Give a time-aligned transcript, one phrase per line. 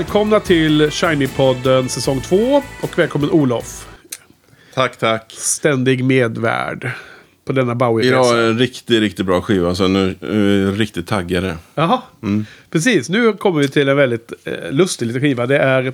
[0.00, 3.88] Välkomna till Shiny-podden säsong 2 och välkommen Olof.
[4.74, 5.34] Tack, tack.
[5.38, 6.90] Ständig medvärd
[7.44, 8.38] på denna Idag Bowie-resa.
[8.38, 9.74] är en riktigt, riktigt bra skiva.
[9.74, 11.56] Så nu är vi riktigt taggade.
[11.74, 12.02] Jaha,
[12.70, 13.08] precis.
[13.08, 15.46] Nu kommer vi till en väldigt eh, lustig liten skiva.
[15.46, 15.86] Det är...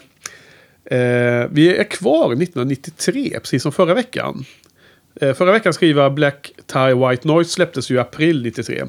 [0.85, 4.45] Eh, vi är kvar 1993, precis som förra veckan.
[5.20, 8.85] Eh, förra veckans skiva Black Tie White Noise släpptes ju i april 93.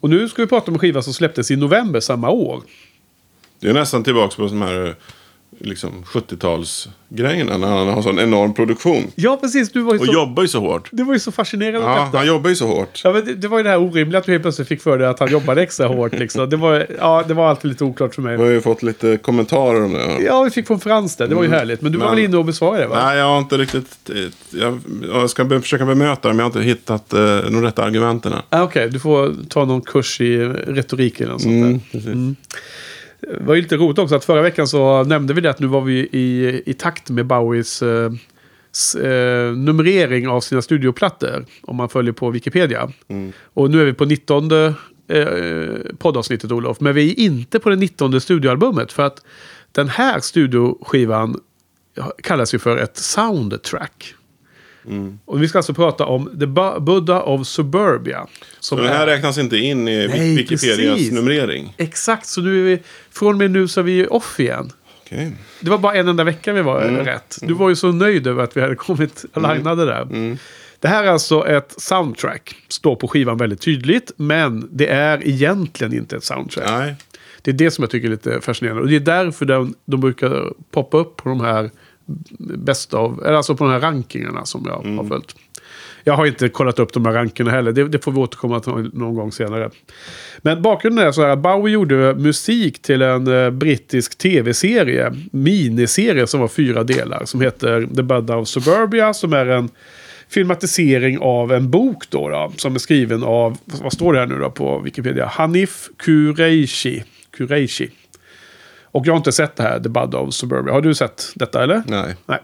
[0.00, 2.62] Och nu ska vi prata om en skiva som släpptes i november samma år.
[3.64, 4.94] Det är nästan tillbaka på de här
[5.58, 7.58] liksom, 70-talsgrejerna.
[7.58, 9.10] När han har sån enorm produktion.
[9.14, 9.72] Ja, precis.
[9.72, 10.88] Du var ju Och så, jobbar ju så hårt.
[10.92, 13.00] du var ju så fascinerad av Ja, han jobbar ju så hårt.
[13.04, 14.98] Ja, men det, det var ju det här orimliga att du helt plötsligt fick för
[14.98, 16.12] dig att han jobbade extra hårt.
[16.18, 16.50] Liksom.
[16.50, 18.36] Det, var, ja, det var alltid lite oklart för mig.
[18.36, 20.22] har ju fått lite kommentarer om det.
[20.24, 21.28] Ja, vi fick från Frans där.
[21.28, 21.80] Det var ju härligt.
[21.82, 23.06] Men du var Men- väl inne och besvarade det va?
[23.06, 24.10] Nej, jag har inte riktigt...
[24.50, 24.80] Jag,
[25.12, 28.32] jag ska försöka bemöta dem, men jag har inte hittat eh, de rätta argumenten.
[28.48, 31.80] Ah, Okej, du får ta någon kurs i retorik eller något sånt Mm, där.
[31.92, 32.14] precis.
[33.28, 35.66] Det var ju lite roligt också att förra veckan så nämnde vi det att nu
[35.66, 38.12] var vi i, i takt med Bowies eh,
[38.72, 41.44] s, eh, numrering av sina studioplattor.
[41.62, 42.90] Om man följer på Wikipedia.
[43.08, 43.32] Mm.
[43.54, 44.72] Och nu är vi på 19 eh,
[45.98, 46.80] poddavsnittet Olof.
[46.80, 48.92] Men vi är inte på det 19 studioalbumet.
[48.92, 49.24] För att
[49.72, 51.40] den här studioskivan
[52.22, 54.14] kallas ju för ett soundtrack.
[54.86, 55.18] Mm.
[55.24, 58.26] Och vi ska alltså prata om The Bu- Buddha of Suburbia.
[58.60, 61.12] Som den här är- räknas inte in i Nej, Wikipedias precis.
[61.12, 61.74] numrering.
[61.76, 64.72] Exakt, så nu är vi, från och med nu så är vi off igen.
[65.04, 65.32] Okej.
[65.60, 67.04] Det var bara en enda vecka vi var Mm.
[67.04, 67.38] rätt.
[67.42, 70.02] Du var ju så nöjd över att vi hade kommit alignade där.
[70.02, 70.38] Mm.
[70.80, 72.54] Det här är alltså ett soundtrack.
[72.68, 74.12] Står på skivan väldigt tydligt.
[74.16, 76.70] Men det är egentligen inte ett soundtrack.
[76.70, 76.94] Nej.
[77.42, 78.82] Det är det som jag tycker är lite fascinerande.
[78.82, 81.70] Och det är därför de, de brukar poppa upp på de här
[82.38, 84.98] bästa av, eller alltså på de här rankingarna som jag Mm.
[84.98, 85.36] har följt.
[86.06, 87.72] Jag har inte kollat upp de här rankerna heller.
[87.72, 89.70] Det, det får vi återkomma till någon gång senare.
[90.42, 95.12] Men bakgrunden är så här att Bowie gjorde musik till en eh, brittisk tv-serie.
[95.32, 97.24] Miniserie som var fyra delar.
[97.24, 99.14] Som heter The Buddha of Suburbia.
[99.14, 99.68] Som är en
[100.28, 102.52] filmatisering av en bok då, då.
[102.56, 105.26] Som är skriven av, vad står det här nu då på Wikipedia?
[105.26, 107.02] Hanif Kureishi.
[107.36, 107.90] Kureishi.
[108.94, 110.72] Och jag har inte sett det här, The Buddha of Suburbia.
[110.72, 111.82] Har du sett detta eller?
[111.86, 112.14] Nej.
[112.26, 112.38] Nej.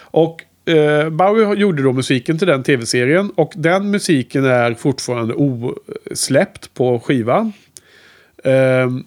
[0.00, 3.30] Och eh, Bowie gjorde då musiken till den tv-serien.
[3.34, 7.52] Och den musiken är fortfarande osläppt på skiva.
[8.44, 9.04] Ehm,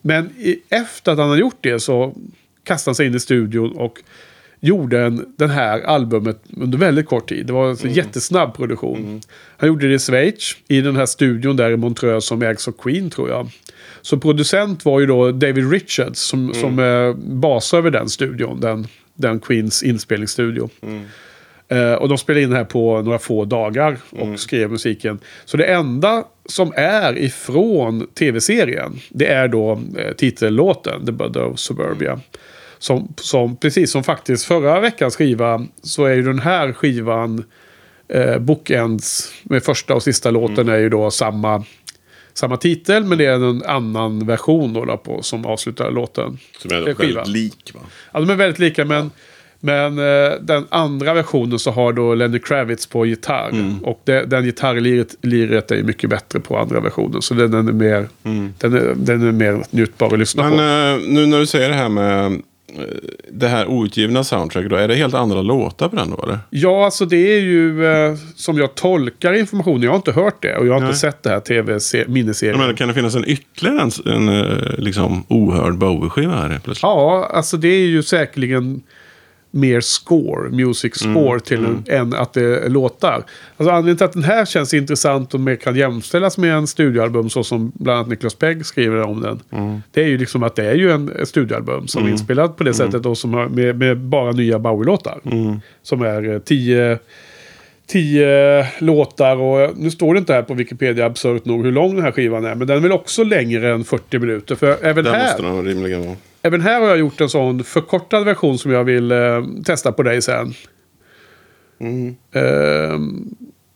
[0.00, 2.14] men i, efter att han har gjort det så
[2.64, 3.98] kastade han sig in i studion och
[4.60, 7.46] gjorde en, den här albumet under väldigt kort tid.
[7.46, 7.92] Det var en mm.
[7.92, 9.20] jättesnabb produktion.
[9.56, 12.72] Han gjorde det i Schweiz, i den här studion där i Montreux som ägs av
[12.72, 13.50] Queen tror jag.
[14.04, 18.86] Så producent var ju då David Richards som, som eh, basade över den studion, den,
[19.14, 20.70] den Queens inspelningsstudio.
[21.68, 25.18] Eh, och de spelade in det här på några få dagar och skrev musiken.
[25.44, 31.58] Så det enda som är ifrån tv-serien, det är då eh, titellåten, The Buddha of
[31.58, 32.20] Suburbia.
[32.78, 37.44] Som, som, precis som faktiskt förra veckans skiva, så är ju den här skivan
[38.08, 41.64] eh, Bookends med första och sista låten är ju då samma,
[42.34, 46.38] samma titel, men det är en annan version då, då på, som avslutar låten.
[46.58, 47.24] Som är väldigt skiva.
[47.24, 47.80] lik va?
[48.12, 49.10] Ja, de är väldigt lika, men,
[49.60, 53.50] men eh, den andra versionen så har då Lenny Kravitz på gitarr.
[53.52, 53.84] Mm.
[53.84, 57.22] Och det, den gitarrliret liret är mycket bättre på andra versionen.
[57.22, 58.08] Så den, den, är, mer,
[58.58, 60.56] den, är, den är mer njutbar att lyssna Mm.
[60.56, 61.04] Men på.
[61.04, 62.42] eh, nu när du säger det här med
[63.30, 64.76] det här outgivna soundtracket då?
[64.76, 66.38] Är det helt andra låtar på den då eller?
[66.50, 69.82] Ja, alltså det är ju eh, som jag tolkar informationen.
[69.82, 70.88] Jag har inte hört det och jag har Nej.
[70.88, 72.56] inte sett det här tv-miniserien.
[72.56, 76.82] Jag menar, kan det finnas en ytterligare en, en eh, liksom ohörd Bowie-skiva här plötsligt?
[76.82, 78.82] Ja, alltså det är ju säkerligen
[79.54, 83.24] mer score, music score till en, än att det är låtar.
[83.56, 87.30] Alltså anledningen till att den här känns intressant och mer kan jämställas med en studioalbum
[87.30, 89.40] så som bland annat Niklas Pegg skriver om den.
[89.90, 92.74] Det är ju liksom att det är ju en studioalbum som är inspelat på det
[92.74, 95.20] sättet och som har, med, med bara nya Bowie-låtar.
[95.82, 96.98] Som är eh, tio,
[97.86, 102.04] tio låtar och nu står det inte här på Wikipedia absurt nog hur lång den
[102.04, 102.54] här skivan är.
[102.54, 104.54] Men den är väl också längre än 40 minuter.
[104.54, 105.24] För även Det här...
[105.24, 106.16] måste den rimligen vara.
[106.46, 110.02] Även här har jag gjort en sån förkortad version som jag vill eh, testa på
[110.02, 110.54] dig sen.
[112.32, 112.98] Eh,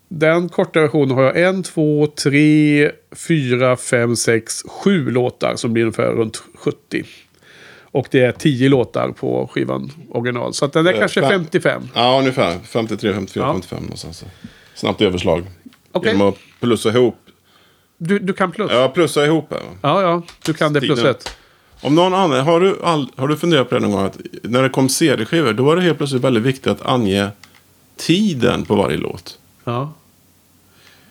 [0.08, 5.82] den korta versionen har jag en, två, tre, fyra, fem, sex, sju låtar som blir
[5.82, 7.04] ungefär runt 70.
[7.90, 10.54] Och det är 10 låtar på skivan original.
[10.54, 11.30] Så att den är Eh, kanske fem.
[11.30, 11.82] 55.
[11.94, 12.58] Ja, ungefär.
[12.64, 13.52] 53, 54, Ja.
[13.52, 14.24] 55 någonstans.
[14.74, 15.44] Snabbt överslag.
[15.92, 16.12] Okej.
[16.12, 17.16] Genom att plussa ihop.
[17.98, 18.70] Du, du kan plus?
[18.72, 19.60] Ja, plussa ihop här.
[19.82, 20.22] Ja, ja.
[20.44, 21.06] Du kan det Tiden.
[21.06, 21.36] ett.
[21.80, 24.04] Om någon annan, har du, all, har du funderat på det någon gång?
[24.04, 27.28] Att när det kom CD-skivor, då var det helt plötsligt väldigt viktigt att ange
[27.96, 29.38] tiden på varje låt.
[29.64, 29.92] Ja.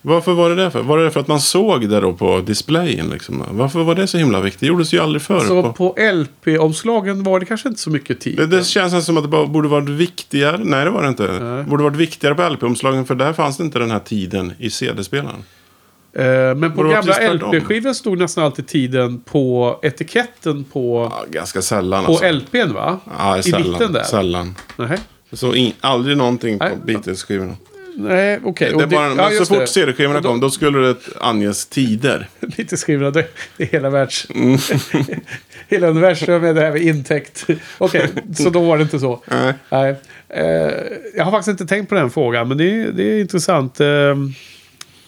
[0.02, 0.84] Varför var det det för?
[0.84, 3.10] Var det för att man såg det då på displayen?
[3.10, 3.44] Liksom?
[3.52, 4.60] Varför var det så himla viktigt?
[4.60, 5.40] Det gjordes ju aldrig förr.
[5.40, 5.74] Så på...
[5.74, 8.38] på LP-omslagen var det kanske inte så mycket tid.
[8.38, 10.58] Det, det känns som att det borde varit viktigare.
[10.64, 11.40] Nej, det var det inte.
[11.42, 11.64] Nej.
[11.64, 15.44] borde varit viktigare på LP-omslagen för där fanns det inte den här tiden i CD-spelaren.
[16.14, 17.34] Eh, Men på gamla.
[17.34, 22.32] LP-skivor stod nästan alltid tiden på etiketten på, Ja, ganska sällan på alltså.
[22.32, 23.00] LPn va?
[23.18, 23.72] Ja, I sällan.
[23.72, 24.04] mitten där.
[24.04, 24.56] Sällan.
[24.78, 24.98] Nej,
[25.34, 26.70] Så in, aldrig någonting på.
[26.86, 27.56] Beatles-skivorna.
[28.00, 28.70] Nej okej.
[28.70, 29.68] Det Och är bara, ja, så fort det.
[29.68, 32.28] CD-skivorna kom, då skulle det anges tider.
[32.76, 33.28] Skrivna det,
[33.58, 34.28] det är hela världs...
[34.30, 34.58] Mm.
[35.68, 37.46] hela universum är det här med intäkt.
[37.78, 39.24] Okej, så då var det inte så.
[39.32, 39.54] Nej.
[39.70, 39.96] Nej.
[40.30, 40.72] Eh,
[41.16, 43.80] jag har faktiskt inte tänkt på den frågan, men det det är intressant.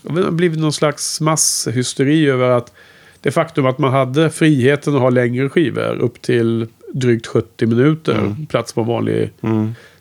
[0.01, 2.73] Det har blivit någon slags masshysteri över att
[3.21, 8.17] det faktum att man hade friheten att ha längre skivor upp till drygt 70 minuter.
[8.17, 8.45] Mm.
[8.45, 9.31] Plats på en vanlig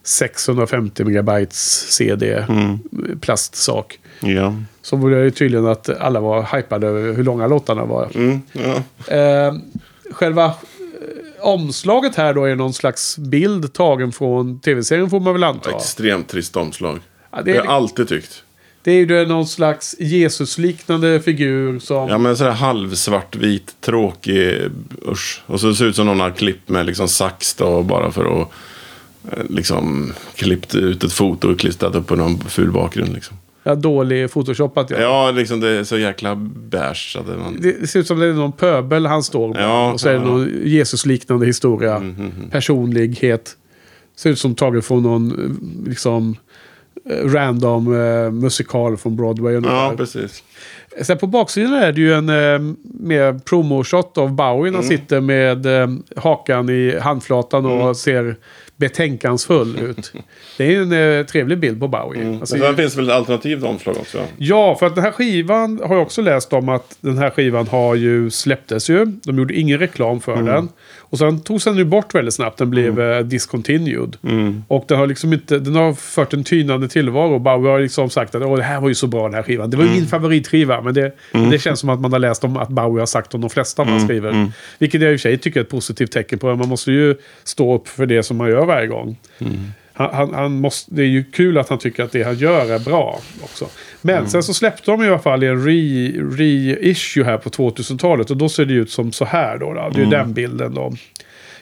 [0.02, 2.44] 650 megabytes CD.
[2.48, 2.78] Mm.
[3.20, 3.98] Plastsak.
[4.20, 4.54] Ja.
[4.82, 8.08] Så var det tydligen att alla var hypade över hur långa låtarna var.
[8.14, 8.82] Mm, ja.
[9.14, 9.54] Eh,
[10.10, 10.52] själva eh,
[11.40, 15.70] omslaget här då är någon slags bild tagen från tv-serien får man väl anta.
[15.70, 17.00] Extremt trist omslag.
[17.30, 18.44] Ja, Det har jag är, alltid tyckt.
[18.82, 22.08] Det är ju någon slags Jesus-liknande figur som...
[22.08, 24.70] Ja, men sådär halvsvartvit, tråkig,
[25.08, 25.42] usch.
[25.46, 28.42] Och så ser det ut som någon har klippt med liksom sax då, bara för
[28.42, 28.48] att
[29.32, 33.12] eh, liksom klippt ut ett foto och klistrat upp på någon ful bakgrund.
[33.14, 33.36] Liksom.
[33.62, 34.90] Ja, dålig photoshopat.
[34.90, 35.00] Ja.
[35.00, 37.16] Ja, liksom det är så jäkla beige.
[37.26, 37.56] man...
[37.60, 39.62] Det, ser ut som det är någon pöbel han står med.
[39.62, 40.24] Ja, och så är det ja.
[40.24, 42.14] Mm, någon Jesus-liknande historia.
[42.50, 43.56] Personlighet.
[44.16, 46.36] Ser ut som taget från någon eh, liksom
[47.24, 49.54] random eh, musikal från Broadway.
[49.54, 49.76] ungefär.
[49.76, 50.42] Ja, precis.
[51.02, 54.68] Sen på baksidan är det ju en eh, mer promo-shot av Bowie.
[54.68, 54.74] Mm.
[54.74, 57.94] Han sitter med eh, hakan i handflatan och Mm.
[57.94, 58.36] ser
[58.76, 60.12] betänkansfull ut.
[60.56, 62.24] Det är ju en eh, trevlig bild på Bowie.
[62.24, 64.18] Men Alltså, sen finns det väl ett alternativt omslag också?
[64.36, 67.66] Ja, för att den här skivan har jag också läst om att den här skivan
[67.68, 69.04] har ju släpptes ju.
[69.04, 70.68] De gjorde ingen reklam för den.
[71.10, 72.58] Och sen togs den ju bort väldigt snabbt.
[72.58, 74.16] Den blev eh, discontinued.
[74.68, 77.38] Och den har liksom inte, den har fört en tynande tillvaro.
[77.38, 79.70] Bauer har liksom sagt att Åh, det här var ju så bra den här skivan.
[79.70, 80.80] Det var ju min favoritskiva.
[80.82, 81.12] Men det,
[81.50, 83.82] det känns som att man har läst om att Bauer har sagt om de flesta
[83.82, 84.52] av hans skivor.
[84.78, 86.56] Vilket jag i och för sig tycker är ett positivt tecken på.
[86.56, 89.16] Man måste ju stå upp för det som man gör varje gång.
[89.92, 92.72] Han, han, han måste, det är ju kul att han tycker att det han gör
[92.72, 93.66] är bra också.
[94.02, 98.30] Men sen så släppte de i alla fall en re- reissue här på 2000-talet.
[98.30, 99.72] Och då ser det ut som så här då.
[99.74, 99.88] då.
[99.94, 100.92] Det är ju den bilden då.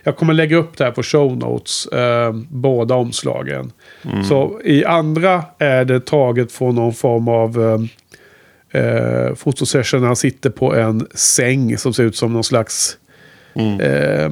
[0.02, 1.87] Jag kommer lägga upp det här på show notes.
[1.87, 3.73] Eh, båda omslagen.
[4.28, 7.78] Så i andra är det taget från någon form av
[8.73, 10.02] eh, eh, fotosession.
[10.02, 12.97] Han sitter på en säng som ser ut som någon slags...
[13.81, 14.31] Eh,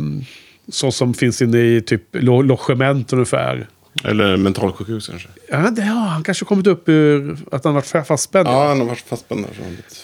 [0.68, 3.66] så som finns inne i typ lo- logement ungefär.
[4.04, 5.28] Eller mentalsjukhus kanske?
[5.48, 8.48] Ja, det har han kanske kommit upp ur att han varit fa- fastspänd.
[8.48, 9.46] Ja, han har varit fastspänd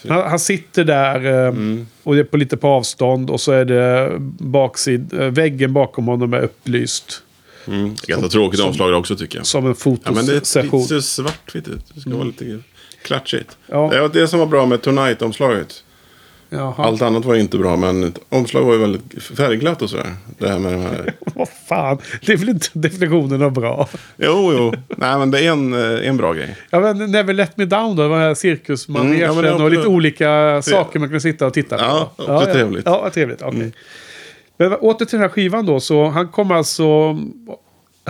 [0.09, 0.21] han.
[0.23, 1.55] Han, sitter där eh,
[2.03, 6.07] och det är på lite på avstånd och så är det baksid, eh, väggen bakom
[6.07, 7.23] honom är upplyst.
[7.67, 7.95] Mm.
[8.07, 9.47] Ganska tråkigt omslag också tycker jag.
[9.47, 10.81] Som en Ja, men det fotosession.
[10.83, 11.85] lite svartvitt ut.
[11.95, 12.59] Det ska vara lite
[13.03, 13.57] klatschigt.
[13.67, 13.89] Ja.
[13.93, 15.85] Det var det som var bra med Tonight-omslaget.
[16.53, 16.75] Jaha.
[16.85, 20.15] Allt annat var inte bra, men omslag var ju väldigt färgglatt och sådär.
[20.39, 21.15] Det här med de här...
[21.35, 23.89] Vad fan, det är väl inte definitionen av bra.
[24.17, 24.73] Jo, jo.
[24.89, 26.57] Nej, men det är en, eh, en bra grej.
[26.71, 29.71] Ja, men Never Let Me Down då, det den här cirkusmanegen Mm, ja, det och
[29.71, 31.85] lite olika saker man kan sitta och titta på.
[31.85, 32.87] Ja, också trevligt.
[32.87, 33.43] Ja, ja trevligt.
[33.43, 33.73] okej.
[34.57, 35.81] Men åter till den här skivan då.
[35.81, 37.19] Så han kom alltså...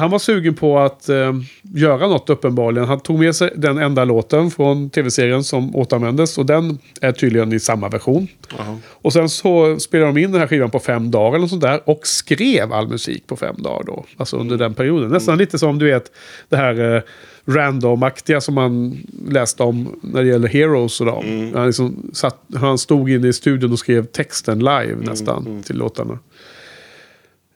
[0.01, 2.89] Han var sugen på att eh, göra något uppenbarligen.
[2.89, 6.39] Han tog med sig den enda låten från tv-serien som återanvändes.
[6.39, 8.29] Och den är tydligen i samma version.
[8.59, 8.79] Jaha.
[8.89, 11.81] Och sen så spelade de in den här skivan på fem dagar eller sånt där.
[11.85, 14.05] Och skrev all musik på fem dagar då.
[14.17, 15.11] Alltså under den perioden.
[15.11, 16.13] Nästan lite som du vet
[16.49, 17.03] det här eh,
[17.45, 21.53] random-aktiga som man läste om när det gäller Heroes och dem.
[21.55, 26.19] Han, liksom satt, han stod inne i studion och skrev texten live nästan till låtarna.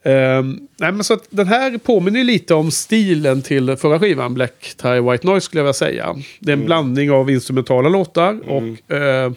[0.07, 5.01] Ehm, nej, men så den här påminner lite om stilen till förra skivan, Black Tie
[5.01, 6.17] White Noise skulle jag vilja säga.
[6.39, 9.33] Det är en blandning av instrumentala låtar och eh,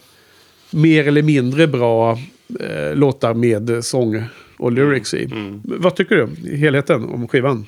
[0.71, 2.19] mer eller mindre bra
[2.59, 4.23] eh, låtar med sång
[4.57, 5.29] och lyrics i.
[5.63, 7.65] Vad tycker du, i helheten, om skivan?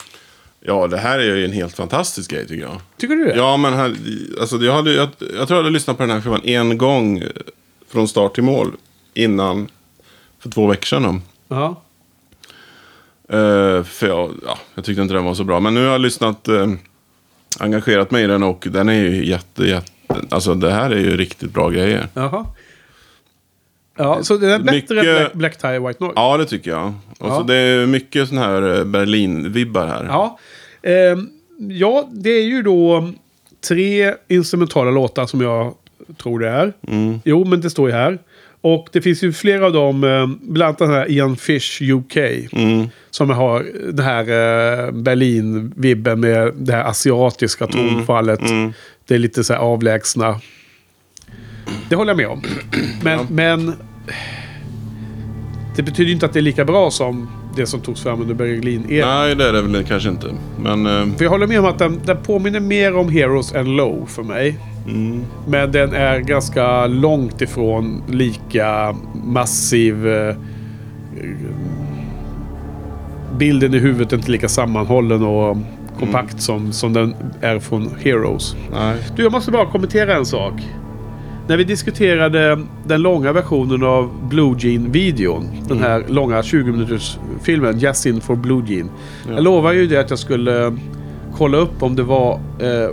[0.61, 2.81] Ja, det här är ju en helt fantastisk grej tycker jag.
[2.97, 3.35] Tycker du det?
[3.35, 3.95] Ja, men här,
[4.41, 7.17] alltså, jag, hade, jag, jag tror jag hade lyssnat på den här skivan en gång
[7.17, 7.27] eh,
[7.89, 8.71] från start till mål.
[9.13, 9.67] Innan,
[10.39, 11.21] för två veckor sedan.
[11.47, 11.81] Ja.
[13.33, 15.59] Uh, för jag, ja, jag tyckte inte den var så bra.
[15.59, 16.67] Men nu har jag lyssnat, eh,
[17.59, 19.91] engagerat mig i den och den är ju jätte, jätte...
[20.29, 22.07] Alltså det här är ju riktigt bra grejer.
[22.13, 22.45] Jaha.
[23.97, 26.13] Ja, så det är bättre Mycket- än Black, Black Tie White Noise?
[26.15, 26.87] Ja, det tycker jag.
[27.19, 27.37] Och Ja.
[27.37, 30.05] så det är mycket sån här eh, Berlin-vibbar här.
[30.05, 30.39] Ja.
[30.81, 31.29] Ehm,
[31.69, 33.11] ja, det är ju då
[33.67, 35.73] tre instrumentala låtar som jag
[36.23, 36.73] tror det är.
[36.87, 37.19] Mm.
[37.25, 38.19] Jo, men det står ju här.
[38.61, 42.17] Och det finns ju flera av dem, eh, bland annat den här Ian Fish UK.
[42.51, 42.89] Mm.
[43.09, 48.41] Som har det här eh, Berlin-vibben med det här asiatiska tonfallet.
[48.41, 48.73] Mm.
[49.07, 50.39] Det är lite så här avlägsna.
[51.89, 52.43] Det håller jag med om.
[53.03, 53.73] Men, men
[55.75, 58.33] det betyder ju inte att det är lika bra som det som togs fram under
[58.35, 59.07] Berlin-eran.
[59.07, 60.27] Nej, det är det väl kanske inte.
[60.59, 63.75] Men eh, För jag håller med om att den, den påminner mer om Heroes än
[63.75, 64.59] Low för mig.
[64.89, 70.07] Mm, Men den är ganska långt ifrån lika massiv.
[70.07, 70.35] Eh,
[73.37, 75.57] bilden i huvudet är inte lika sammanhållen och
[75.99, 78.55] kompakt som, som den är från Heroes.
[78.73, 78.95] nej.
[79.15, 80.53] Du, jag måste bara kommentera en sak.
[81.47, 85.45] När vi diskuterade den långa versionen av Blue Jean-videon.
[85.67, 88.89] Den här långa 20 minuters filmen Just In for Blue Jean.
[89.29, 90.77] Jag lovade ju det att jag skulle
[91.37, 92.89] kolla upp om det var eh,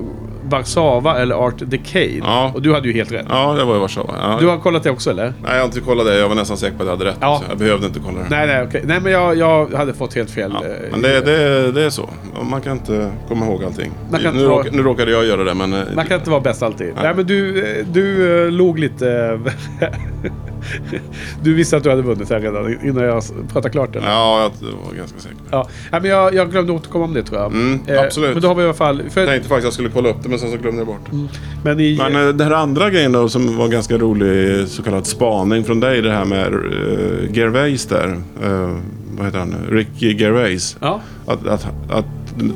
[0.50, 2.18] Warszawa eller Art Decade.
[2.18, 2.50] Ja.
[2.54, 3.26] Och du hade ju helt rätt.
[3.28, 4.14] Ja, det var i Warszawa.
[4.22, 4.36] Ja.
[4.40, 5.24] Du har kollat det också eller?
[5.42, 6.18] Nej, jag har inte kollat det.
[6.18, 7.16] Jag var nästan säker på att jag hade rätt.
[7.20, 7.42] Ja.
[7.48, 8.26] Jag behövde inte kolla det.
[8.30, 8.82] Nej, nej, okej.
[8.84, 10.52] Nej, men jag, jag hade fått helt fel.
[10.60, 12.10] Ja, eh, men det, det, det är så.
[12.50, 13.90] Man kan inte komma ihåg allting.
[14.10, 15.72] Man kan nu, vara- nu råkade jag göra det, men...
[15.72, 16.92] eh, Man kan inte vara bäst alltid.
[17.02, 19.40] Nej, men du, eh, du låg lite...
[21.42, 23.96] du visste att du hade vunnit här redan innan jag pratade klart.
[23.96, 24.08] Eller?
[24.08, 25.36] Ja, jag var ganska säker.
[25.50, 25.68] Ja.
[25.90, 27.52] Men jag, jag glömde återkomma om det tror jag.
[27.52, 28.32] Mm, absolut.
[28.32, 29.02] Men då har vi i alla fall...
[29.10, 30.86] För, Jag tänkte faktiskt att jag skulle kolla upp det, men sen så glömde jag
[30.86, 31.30] bort.
[31.64, 35.06] men i, Men eh, den här andra grejen då, som var ganska rolig, så kallad
[35.06, 38.22] spaning från dig, det här med uh, Gervais där.
[38.44, 38.78] Uh,
[39.16, 39.76] vad heter han nu?
[39.76, 40.76] Ricky Gervais.
[40.80, 41.00] ja.
[41.26, 42.04] Att, att, att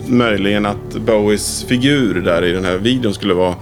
[0.07, 3.55] möjligen att Bowies figur där i den här videon skulle vara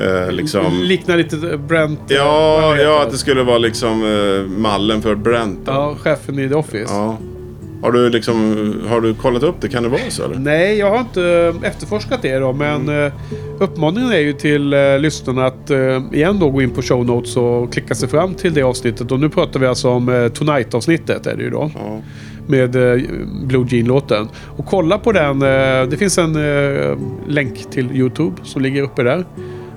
[0.00, 0.82] eh, liksom...
[0.82, 1.36] Liknar lite
[1.68, 2.10] Brent...
[2.10, 5.60] eh, Ja, ja, att det skulle vara liksom eh, mallen för Brent.
[5.66, 6.94] Ja, chefen i The Office.
[6.94, 7.18] Ja.
[7.82, 9.68] Har du liksom, har du kollat upp det?
[9.68, 10.36] Kan det vara så eller?
[10.38, 11.22] Nej, jag har inte
[11.62, 13.06] eh, efterforskat det då, men Mm.
[13.06, 13.12] eh,
[13.58, 17.36] uppmaningen är ju till uh, lyssnarna att eh, igen då gå in på show notes
[17.36, 19.12] och klicka sig fram till det avsnittet.
[19.12, 21.70] Och nu pratar vi alltså om uh, Tonight-avsnittet är det ju då.
[21.74, 22.00] Ja.
[22.48, 23.00] Med eh,
[23.44, 24.28] Blue Jean-låten.
[24.56, 25.42] Och kolla på den.
[25.42, 26.96] eh, det finns en eh,
[27.28, 29.24] länk till YouTube som ligger uppe där.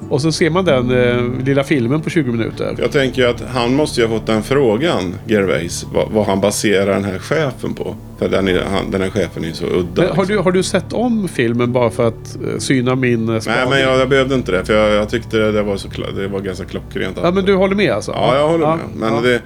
[0.09, 2.75] Och så ser man den eh, lilla filmen på 20 minuter.
[2.77, 6.93] Jag tänker att han måste ju ha fått den frågan, Gervais, vad, vad han baserar
[6.93, 7.95] den här chefen på.
[8.19, 10.01] För den, är, han, den här chefen är ju så udda.
[10.01, 10.27] Men har, liksom.
[10.27, 13.79] du, har du sett om filmen bara för att eh, syna min uh, Nej, men
[13.79, 14.65] jag, jag behövde inte det.
[14.65, 17.17] För jag, jag tyckte det, det, var så, det var ganska klockrent.
[17.23, 18.11] Ja, men du håller med alltså?
[18.11, 18.79] Ja, jag håller med.
[18.95, 19.21] Men ja.
[19.21, 19.41] det...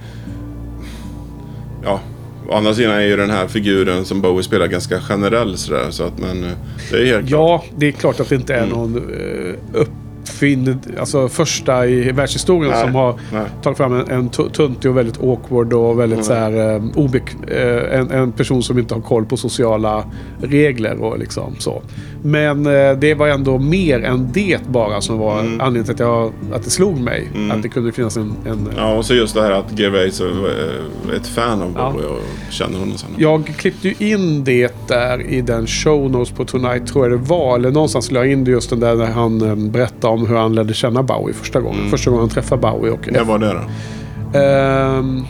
[1.84, 2.00] Ja,
[2.48, 5.90] å andra sidan är ju den här figuren som Bowie spelar ganska generell sådär.
[5.90, 6.50] Så att, men eh,
[6.90, 7.64] det är helt klart.
[7.70, 8.70] Ja, det är klart att det inte Mm.
[8.70, 9.86] är någon uh,
[10.28, 10.78] uppfinn...
[11.00, 13.44] Alltså första i världshistorien Nej, som har nej.
[13.62, 16.24] tagit fram en, en tu- tuntig och väldigt awkward och väldigt Mm.
[16.24, 17.22] så här um, obek...
[17.50, 20.04] eh, en, en person som inte har koll på sociala
[20.42, 21.82] regler och liksom så.
[22.22, 25.60] Men eh, det var ändå mer än det bara som var Mm.
[25.60, 27.28] anledningen till att, jag, att det slog mig.
[27.52, 28.32] Att det kunde finnas en...
[28.46, 31.90] en Ja, och så just det här att Gervais är ett fan av Ja.
[31.92, 33.08] Bowie och känner honom sen.
[33.16, 37.24] Jag klippte ju in det där i den show notes på Tonight tror jag det
[37.28, 37.56] var.
[37.58, 40.36] Eller någonstans la jag in det just den där när han eh, berättade om hur
[40.36, 41.78] han lärde känna Bowie första gången.
[41.78, 41.90] Mm.
[41.90, 42.92] Första gången han träffade Bowie.
[42.92, 44.38] Och, När var det då?
[44.38, 45.24] Ehm,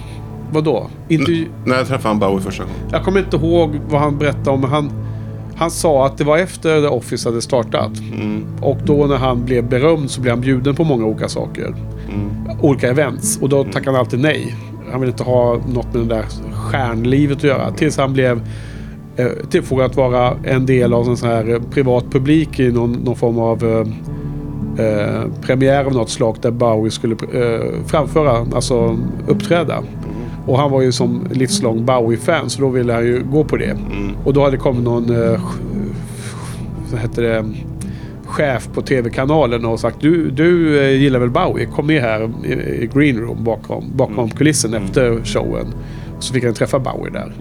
[0.52, 0.86] vadå?
[1.08, 2.76] Inte, När träffade han Bowie första gången?
[2.90, 4.60] jag kommer inte ihåg vad han berättade om.
[4.60, 4.92] men Han,
[5.56, 7.90] han sa att det var efter The Office hade startat.
[8.12, 8.44] Mm.
[8.60, 11.74] Och då när han blev berömd så blev han bjuden på många olika saker.
[12.08, 12.30] Mm.
[12.60, 13.38] Olika events.
[13.42, 14.54] Och då tackade han alltid nej.
[14.90, 17.70] han ville inte ha något med det där stjärnlivet att göra.
[17.70, 18.40] Tills han blev
[19.16, 22.92] eh, tillfrågad att vara en del av en sån här eh, privat publik i någon,
[22.92, 23.64] någon form av
[24.78, 29.82] eh, premiär av något slag där Bowie skulle eh, framföra, alltså uppträda.
[30.46, 33.76] Och han var ju som livslång Bowie-fan så då ville han ju gå på det.
[34.24, 35.40] Och då hade det kommit någon eh,
[36.92, 37.44] vad heter det,
[38.26, 41.66] chef på tv-kanalen och sagt du, du eh, gillar väl Bowie?
[41.66, 45.66] Kom med här i, i green room bakom, bakom kulissen efter showen.
[46.18, 47.32] Så fick han träffa Bowie där.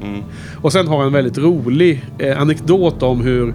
[0.61, 3.53] Och sen har han en väldigt rolig eh, anekdot om hur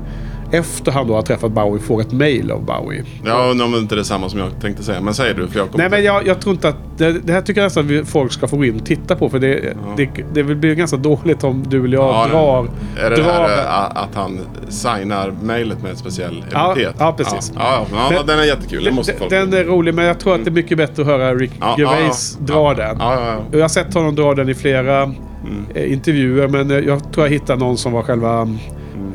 [0.50, 3.04] efter han då har träffat Bowie får ett mail av Bowie.
[3.24, 5.00] Ja, undrar om det inte är detsamma som jag tänkte säga.
[5.00, 6.76] Men säg du, för jag kommer Nej men jag, jag tror inte att...
[6.96, 9.28] Det, det här tycker jag nästan att folk ska få gå in och titta på.
[9.28, 12.68] För det, det, det blir ganska dåligt om du eller jag Ja, drar...
[13.06, 16.94] Är det drar här att han signar mejlet med ett speciell Ja, epitet?
[16.98, 17.52] ja, precis.
[17.54, 18.84] Ja, ja, ja, den är jättekul.
[18.84, 19.30] Den måste folk...
[19.30, 21.74] Den är rolig men jag tror att det är mycket bättre att höra Rick Ja,
[21.78, 22.74] Gervais ja, dra ja.
[22.74, 22.96] den.
[23.00, 23.42] Ja, ja, ja.
[23.58, 25.12] Jag har sett honom dra den i flera
[25.44, 25.64] Mm.
[25.74, 28.48] eh, intervjuer men jag tror jag hittade någon som var själva...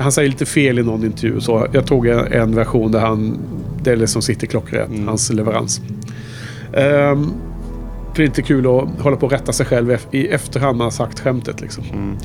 [0.04, 0.06] Mm.
[0.06, 3.38] Han säger lite fel i någon intervju så jag tog en, en version där han...
[3.84, 5.08] Det liksom sitter klockrätt, Mm.
[5.08, 5.82] hans leverans.
[6.74, 7.34] Um,
[8.14, 10.86] för det är inte kul att hålla på och rätta sig själv i efterhand man
[10.86, 11.62] har sagt skämtet.
[11.62, 11.84] Liksom.
[11.94, 12.16] Mm.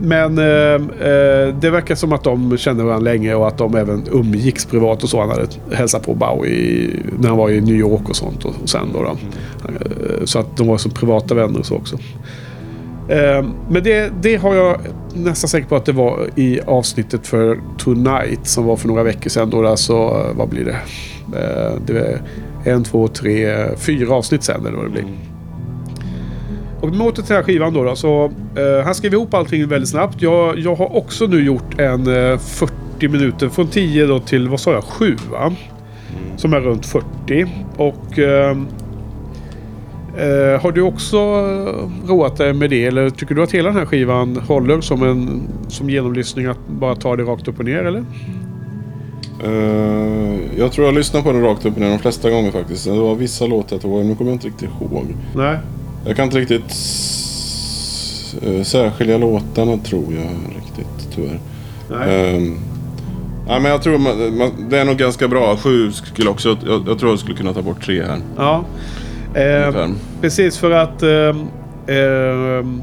[0.00, 4.02] Men eh, eh, det verkar som att de kände varandra länge och att de även
[4.12, 5.20] umgicks privat och så.
[5.20, 8.44] Han hade hälsat på Bowie i, när han var i New York och sånt.
[8.44, 9.10] Och, och sen då, då.
[9.68, 11.98] Eh, Så att de var som privata vänner och så också.
[13.08, 14.80] Ehm, men det, det har jag
[15.14, 19.30] nästan säker på att det var i avsnittet för Tonight som var för några veckor
[19.30, 19.50] sedan.
[19.50, 20.78] Då alltså, vad blir det?
[21.38, 22.20] Ehm, det är
[22.72, 25.04] en, två, tre, fyra avsnitt sen eller vad det blir.
[26.80, 28.24] Och åter till den här skivan då, då så
[28.56, 30.22] eh, han skrev ihop allting väldigt snabbt.
[30.22, 34.60] Jag, jag har också nu gjort en eh, 40 minuter från 10 då till vad
[34.60, 35.52] sa jag 7 va?
[36.36, 37.46] Som är runt 40.
[37.76, 38.66] Och ehm,
[40.16, 41.18] eh, har du också
[42.06, 45.42] roat dig med det eller tycker du att hela den här skivan håller som en
[45.68, 48.04] som genomlyssning att bara ta det rakt upp och ner eller?
[49.44, 52.84] Eh, jag tror jag lyssnade på den rakt upp och ner de flesta gånger faktiskt.
[52.84, 55.06] Det var vissa låtar jag tog, men nu kommer jag inte riktigt ihåg.
[55.36, 55.58] Nej.
[56.06, 56.70] Jag kan inte riktigt
[58.42, 61.40] eh, särskilja låtarna tror jag riktigt tyvärr.
[61.90, 62.36] Nej.
[62.36, 62.58] Um,
[63.48, 65.56] ja, men jag tror man, man, det är nog ganska bra.
[65.56, 68.20] Sju skulle också, jag, jag tror jag skulle kunna ta bort tre här.
[68.36, 68.64] Ja.
[69.34, 69.90] Eh,
[70.20, 71.02] precis för att...
[71.02, 71.46] ehm,
[71.86, 72.82] ehm,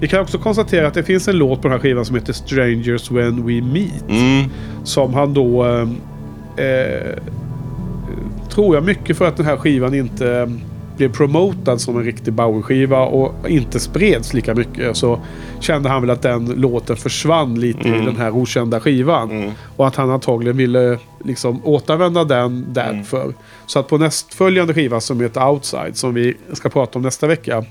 [0.00, 2.32] vi kan också konstatera att det finns en låt på den här skivan som heter
[2.32, 4.08] Strangers When We Meet.
[4.08, 4.50] Mm.
[4.84, 5.64] Som han då...
[5.64, 5.96] ehm,
[6.56, 7.18] Eh,
[8.50, 10.46] tror jag mycket för att den här skivan inte eh,
[10.96, 14.96] blev promotad som en riktig Bowie-skiva och inte spreds lika mycket.
[14.96, 15.20] Så
[15.60, 19.30] kände han väl att den låten försvann lite i den här okända skivan.
[19.30, 19.50] Mm.
[19.76, 23.34] Och att han antagligen ville liksom återanvända den därför.
[23.72, 27.64] Så att på nästföljande skiva som heter Outside, som vi ska prata om nästa vecka.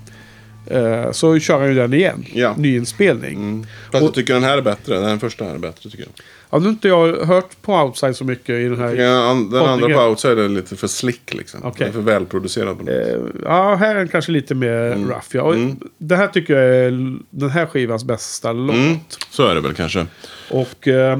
[0.68, 2.26] Eh, så kör han ju den igen.
[2.34, 2.56] Ja.
[2.58, 3.34] Nyinspelning.
[3.34, 3.66] Mm.
[3.92, 5.00] Fast jag tycker den här är bättre.
[5.00, 6.14] Den första här är bättre tycker jag.
[6.50, 8.96] Ja, nu har inte jag hört på Outside så mycket i den här.
[8.96, 11.60] Den, an- den andra på Outside är lite för slick liksom.
[11.64, 11.74] Okej.
[11.78, 12.78] Den är för välproducerad.
[12.78, 12.94] på något.
[12.94, 15.28] Eh, ja, här är den kanske lite mer rough.
[15.32, 15.42] Ja.
[15.42, 15.56] Och
[15.98, 18.76] Det här tycker jag är den här skivans bästa låt.
[18.76, 18.98] Mm.
[19.30, 20.06] Så är det väl kanske.
[20.50, 21.20] Och, eh,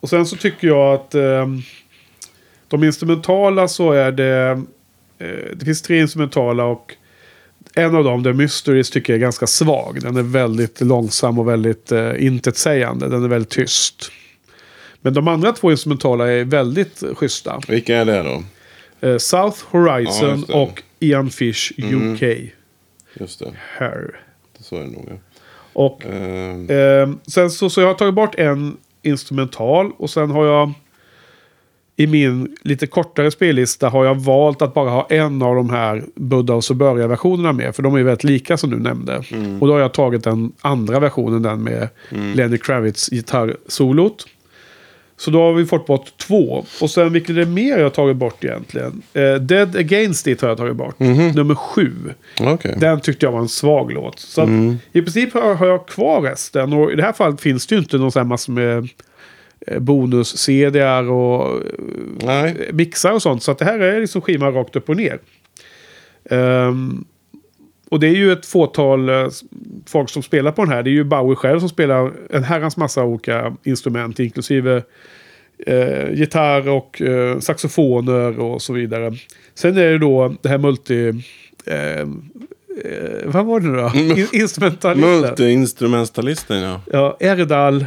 [0.00, 1.46] och sen så tycker jag att eh,
[2.72, 4.62] de instrumentala så är det...
[5.18, 6.94] Eh, det finns tre instrumentala och
[7.74, 9.98] en av dem, The Mysteries, tycker jag är ganska svag.
[10.02, 13.08] Den är väldigt långsam och väldigt eh, intetsägande.
[13.08, 14.10] Den är väldigt tyst.
[15.00, 17.60] Men de andra två instrumentala är väldigt schyssta.
[17.68, 18.42] Vilka är det då?
[19.08, 20.52] Eh, South Ja, Horizon det.
[20.52, 22.22] och Ian Fish UK.
[23.14, 23.52] Just det.
[23.78, 24.20] Her.
[24.60, 25.06] Så är det nog.
[25.08, 25.16] Ja.
[25.72, 30.46] Och Eh, eh, sen så, så jag har tagit bort en instrumental och sen har
[30.46, 30.72] jag
[32.02, 36.04] i min lite kortare spellista har jag valt att bara ha en av de här
[36.14, 37.76] Buddha och Suburia-versionerna med.
[37.76, 39.22] För de är ju väldigt lika som du nämnde.
[39.60, 41.88] Och då har jag tagit den andra versionen, den med
[42.34, 44.26] Lenny Kravitz gitarrsolot.
[45.16, 46.64] Så då har vi fått bort två.
[46.80, 49.02] Och sen vilket är det mer jag har tagit bort egentligen?
[49.12, 50.98] Eh, Dead Against It har jag tagit bort.
[50.98, 51.92] Nummer sju.
[52.40, 52.76] Okej.
[52.80, 54.18] Den tyckte jag var en svag låt.
[54.18, 54.48] Så att,
[54.92, 56.72] i princip har, har jag kvar resten.
[56.72, 58.88] Och i det här fallet finns det ju inte någon sån här massor med
[59.78, 61.62] bonus-CDR och eh,
[62.22, 62.70] Nej.
[62.72, 63.42] mixar och sånt.
[63.42, 65.18] Så att det här är liksom skivan rakt upp och ner.
[66.30, 67.04] Ehm,
[67.90, 69.28] och det är ju ett fåtal eh,
[69.86, 70.82] folk som spelar på den här.
[70.82, 74.20] Det är ju Bowie själv som spelar en herrans massa olika instrument.
[74.20, 74.82] Inklusive
[75.66, 79.12] eh, gitarr och eh, saxofoner och så vidare.
[79.54, 81.08] Sen är det då det här multi...
[81.66, 82.06] Eh, eh,
[83.24, 83.90] vad var det nu då?
[83.98, 85.20] In- Instrumentalisten.
[85.20, 86.80] Multi-instrumentalisten ja.
[86.92, 87.86] Ja, Erdal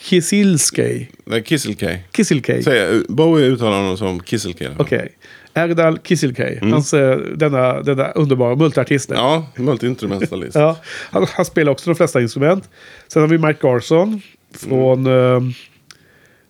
[0.00, 1.10] Kisilskej.
[1.44, 1.98] Kisselkay.
[2.16, 2.62] Kisilkej.
[2.62, 4.68] Säg, Bowie uttalar honom som Kisselkay.
[4.78, 5.08] Okej.
[5.54, 6.58] Erdal Kisilkay.
[6.62, 9.10] Hans, eh, denna, denna underbara multiartist.
[9.10, 10.54] Ja, multiinstrumentalist.
[10.54, 10.76] Ja,
[11.10, 12.68] han, han spelar också de flesta instrument.
[13.08, 14.20] Sen har vi Mike Garson
[14.54, 15.40] från eh,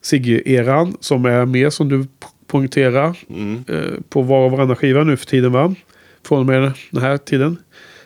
[0.03, 2.07] Sigge-eran som är med som du
[2.47, 3.65] poängterar Mm.
[3.69, 5.75] eh, på var och varannan skiva nu för tiden va?
[6.27, 7.57] Från och med den här tiden.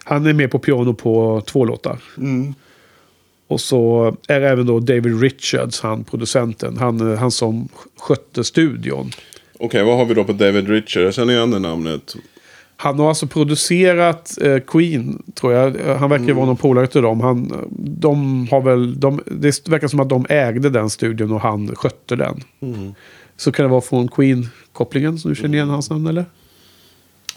[0.05, 1.99] Han är med på piano på två låtar.
[2.17, 2.55] Mm.
[3.47, 6.77] Och så är även då David Richards, han producenten.
[6.77, 9.11] Han, eh, han som skötte studion.
[9.59, 11.03] Okej, vad har vi då på David Richard?
[11.03, 12.15] Jag känner igen det namnet.
[12.77, 15.77] Han har alltså producerat eh, Queen, tror jag.
[15.81, 17.21] Eh, Han verkar vara någon polare till dem.
[17.21, 21.77] Han, de har väl, de, det verkar som att de ägde den studion och han
[21.77, 22.41] skötte den.
[23.37, 26.25] Så kan det vara från Queen-kopplingen som du känner igen hans namn eller?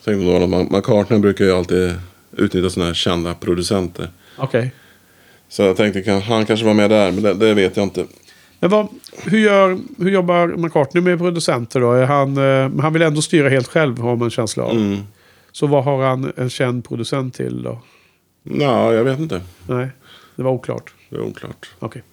[0.05, 1.93] Att Ma- McCartney brukar ju alltid
[2.37, 4.09] utnyttja sådana här kända producenter.
[4.37, 4.71] Okej.
[5.49, 8.05] Så jag tänkte kan, han kanske var med där, men det, det vet jag inte.
[8.59, 8.87] Men vad,
[9.23, 11.91] hur, gör, hur jobbar McCartney med producenter då?
[11.91, 14.71] Är han, eh, han vill ändå styra helt själv har man en känsla av.
[14.71, 14.99] Mm.
[15.51, 17.79] Så vad har han en känd producent till då?
[18.43, 19.41] Nej, jag vet inte.
[19.67, 19.87] Nej,
[20.35, 20.93] det var oklart.
[21.09, 21.69] Det är oklart.
[21.79, 22.03] Okej.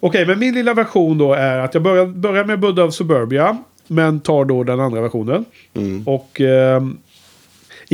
[0.00, 3.58] Okej, men min lilla version då är att jag börjar, börjar med Buddha of Suburbia.
[3.86, 5.44] Men tar då den andra versionen.
[5.74, 6.02] Mm.
[6.06, 6.98] Och ehm,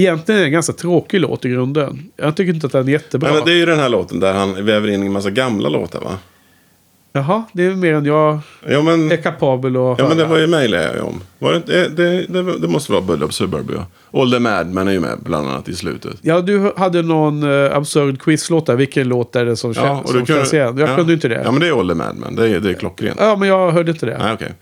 [0.01, 2.11] egentligen är det en ganska tråkig låt i grunden.
[2.17, 3.33] Jag tycker inte att den är jättebra.
[3.33, 6.01] Men det är ju den här låten där han väver in en massa gamla låtar
[6.01, 6.19] va?
[7.13, 10.29] Jaha, det är mer än jag Ja men, är kapabel att ja, men det höra.
[10.29, 11.21] var ju mejlade jag om.
[11.39, 13.87] Var det, det, det, det, det måste vara Bull of Suburbia.
[14.13, 16.17] All the Madmen är ju med bland annat i slutet.
[16.21, 18.77] Ja, du hade någon uh, absurd quizlåt där.
[18.77, 20.79] Vilken låt är det som, kän- och som känns igen?
[20.79, 20.97] Jag ja.
[20.97, 21.43] kunde inte det.
[21.45, 22.37] Ja men det är All the Madmen.
[22.37, 23.17] Det är, det är klockrent.
[23.21, 24.19] Ja, men jag hörde inte det.
[24.19, 24.53] Nej okej.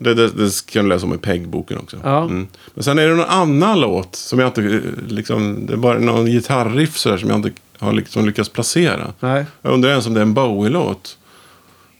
[0.00, 1.96] Det, det, det kan du läsa om i PEG-boken också.
[2.04, 2.22] Ja.
[2.24, 2.46] Mm.
[2.74, 5.98] Men sen är det någon annan låt som jag inte, eh, liksom, det är bara
[5.98, 9.12] någon gitarriff sådär som jag inte har liksom lyckats placera.
[9.20, 9.44] Nej.
[9.62, 11.18] Jag undrar ens om det är en Bowie-låt.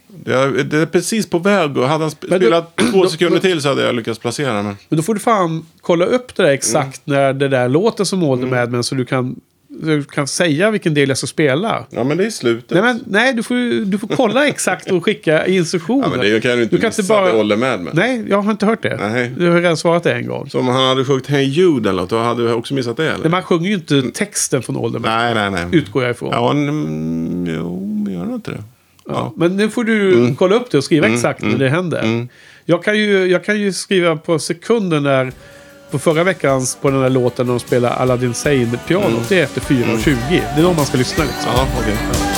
[0.08, 3.02] Det är, det är precis på väg och hade han sp- Men du- spelat två
[3.02, 4.64] då- sekunder då- till så hade jag lyckats placera den.
[4.64, 4.76] Men...
[4.88, 8.22] Men då får du fan kolla upp det där exakt när det där låter som
[8.22, 8.50] All Mm.
[8.50, 9.36] the Madmen så du kan,
[9.82, 11.86] du kan säga vilken del jag ska spela.
[11.90, 12.70] Ja men det är slutet.
[12.70, 16.02] Nej, men, nej du, får, du får kolla exakt och skicka instruktioner.
[16.04, 17.14] ja, men det kan du inte du kan inte missa.
[17.14, 17.26] bara...
[17.26, 17.94] Det håller med med.
[17.94, 18.96] Nej, jag har inte hört det.
[18.96, 19.32] Nej.
[19.38, 20.50] Du har redan svarat det en gång.
[20.50, 23.10] Så om han hade sjungit Hey Jude eller något, då hade du också missat det
[23.10, 23.22] eller?
[23.22, 25.02] Men man sjunger ju inte texten från Madmen.
[25.02, 25.64] Nej, nej, nej.
[25.72, 26.30] Utgår jag ifrån.
[26.32, 28.62] Ja, mm, jo, men gör han inte det?
[29.08, 29.32] Ja.
[29.36, 32.26] Men nu får du kolla upp det och skriva exakt när det händer.
[32.64, 35.32] Jag, kan ju, jag kan ju skriva på sekunden när...
[35.90, 39.28] På förra veckans på den här låten när de spelar Aladdin Sane-pianot.
[39.28, 40.16] Det är efter 4.20.
[40.30, 41.52] Det är då man ska lyssna liksom.
[41.56, 42.35] Ja, okej.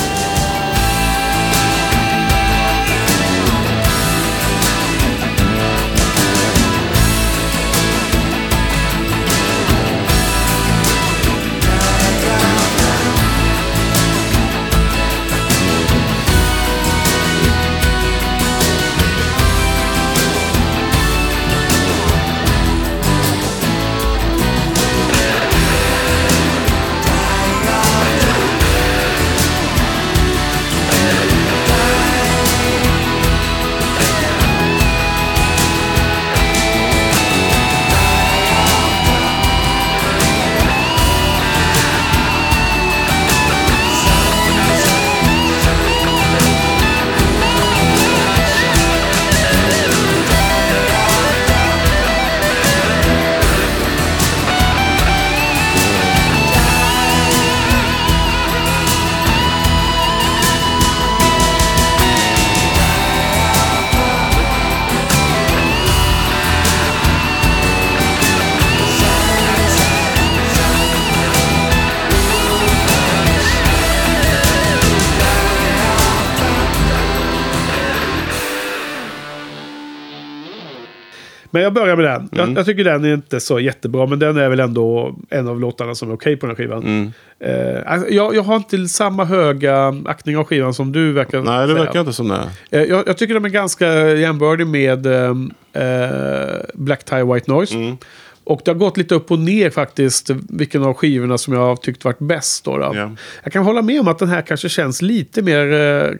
[81.69, 82.29] Jag börjar med den.
[82.31, 84.05] Jag, jag tycker den är inte så jättebra.
[84.05, 87.13] Men den är väl ändå en av låtarna som är okej på den här skivan.
[87.39, 91.67] Eh, alltså, jag, jag har inte samma höga aktning av skivan som du verkar Nej,
[91.67, 91.83] det säga.
[91.85, 92.49] verkar inte som det.
[92.79, 97.75] Eh, Jag, jag tycker de är ganska jämbördig med ehm, eh, Black Tie White Noise.
[97.75, 97.97] Mm.
[98.43, 100.29] Och det har gått lite upp och ner faktiskt.
[100.49, 102.65] Vilken av skivorna som jag har tyckt varit bäst.
[102.65, 102.91] Då, då.
[102.95, 103.11] Ja.
[103.43, 106.11] Jag kan hålla med om att den här kanske känns lite mer eh,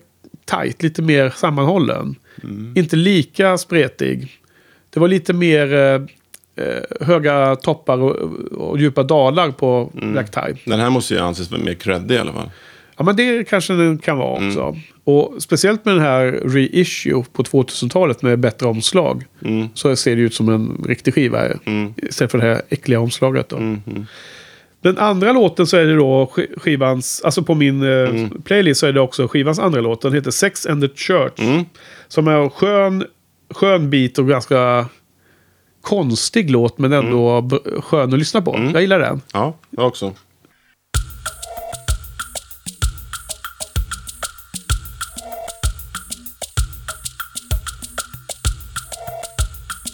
[0.45, 0.83] tight.
[0.83, 2.15] Lite mer sammanhållen.
[2.43, 2.73] Mm.
[2.75, 4.31] Inte lika spretig.
[4.89, 6.01] Det var lite mer eh,
[6.65, 8.15] eh, höga toppar och,
[8.51, 10.11] och djupa dalar på Mm.
[10.11, 10.55] Black Tie.
[10.65, 12.49] Den här måste ju anses vara mer creddig i alla fall.
[12.97, 14.49] Ja, men det kanske den kan vara Mm.
[14.49, 14.75] också.
[15.03, 19.23] Och speciellt med den här reissue på 2000-talet med bättre omslag.
[19.45, 19.67] Mm.
[19.73, 21.43] Så ser det ut som en riktig skiva.
[21.97, 23.49] Istället för det här äckliga omslaget.
[23.49, 23.57] Då.
[23.57, 23.81] Mm.
[24.81, 28.41] Den andra låten så är det då sk- skivans, alltså på min eh, Mm.
[28.41, 30.01] playlist så är det också skivans andra låt.
[30.01, 31.33] Den heter Sex and the Church.
[31.39, 31.65] Mm.
[32.07, 33.05] Som är en skön,
[33.49, 34.85] skön bit och ganska
[35.81, 38.69] konstig låt men ändå b- skön att lyssna på.
[38.73, 39.21] Jag gillar den.
[39.33, 40.13] Ja, jag också.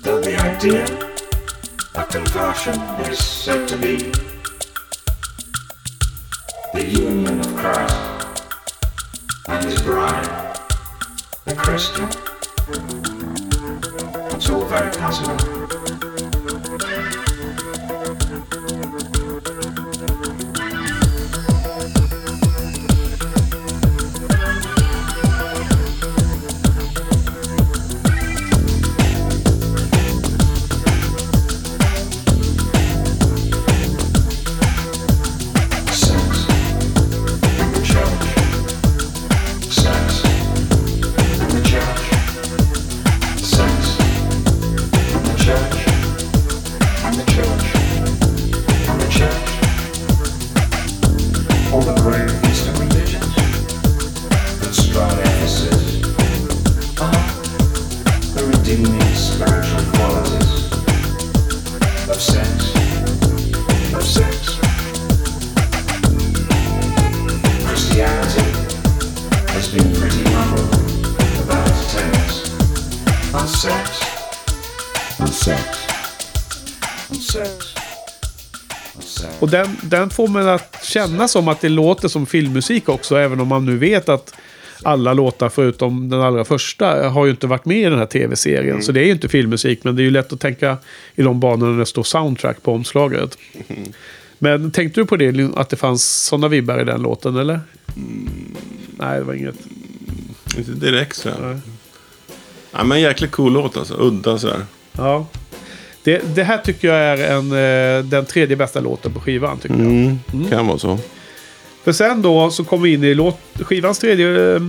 [0.04, 0.86] Though the idea
[1.96, 2.76] of conversion
[3.12, 3.98] is said to be
[6.74, 7.98] the union of Christ
[9.48, 10.58] and his bride,
[11.46, 13.15] the Christian.
[14.46, 15.65] 十五分儿
[73.40, 73.90] sex,
[75.32, 75.62] sex,
[77.32, 77.76] sex.
[79.40, 83.16] Och den, den får man att känna som att det låter som filmmusik också.
[83.16, 84.34] Även om man nu vet att
[84.84, 88.84] alla låtar förutom den allra första har ju inte varit med i den här tv-serien.
[88.84, 89.84] Så det är ju inte filmmusik.
[89.84, 90.78] Men det är ju lätt att tänka
[91.16, 93.38] i de banorna när det står soundtrack på omslaget.
[94.40, 97.60] Men tänkte du på det, att det fanns sådana vibbar i den låten eller?
[98.98, 99.56] Nej, det var inget.
[100.58, 101.30] Inte direkt så.
[101.42, 101.60] Nej.
[102.78, 103.96] Ja, men jäkligt cool låt alltså.
[104.00, 104.66] Udda sådär.
[104.92, 105.26] Ja.
[106.04, 109.58] Det, det här tycker jag är en, eh, den tredje bästa låten på skivan.
[109.60, 109.86] Tycker jag.
[109.86, 110.20] Mm.
[110.50, 110.98] Kan vara så.
[111.84, 114.62] För sen då så kommer vi in i låt, skivans tredje eh,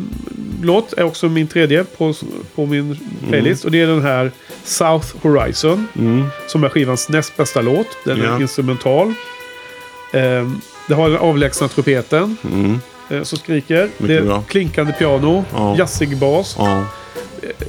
[0.63, 0.93] låt.
[0.93, 2.15] Är också min tredje på,
[2.55, 3.65] på min playlist.
[3.65, 4.31] Och det är den här
[4.65, 5.87] South Horizon.
[6.47, 7.87] Som är skivans näst bästa låt.
[8.05, 8.41] Den är Ja.
[8.41, 9.07] instrumental.
[10.13, 10.51] Eh,
[10.89, 12.37] det har den avlägsna trumpeten.
[12.45, 12.81] Mm.
[13.11, 13.89] eh, Som skriker.
[13.99, 14.43] det är bra.
[14.49, 15.45] klinkande piano.
[15.55, 15.77] Ja.
[15.79, 16.55] Jazzig bas.
[16.59, 16.85] Ja.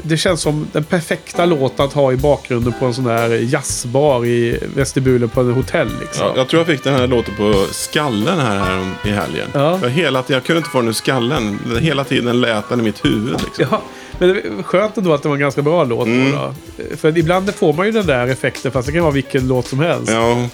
[0.04, 4.26] Det känns som den perfekta låten att ha i bakgrunden på en sån här jazzbar
[4.26, 5.90] i vestibulen på en hotell.
[6.02, 6.26] Liksom.
[6.28, 9.48] Ja, jag tror jag fick den här låten på skallen här, här i helgen.
[9.54, 9.80] Ja.
[9.82, 11.60] Jag, hela, jag kunde inte få den ur skallen.
[11.82, 13.42] Hela tiden lät den i mitt huvud.
[13.44, 13.66] Liksom.
[13.72, 13.82] Ja,
[14.20, 16.08] men det är skönt ändå att det var en ganska bra låt.
[16.08, 16.32] Mm.
[16.32, 16.54] Då.
[16.98, 19.80] För ibland får man ju den där effekten, fast det kan vara vilken låt som
[19.80, 20.12] helst.
[20.12, 20.48] Ja,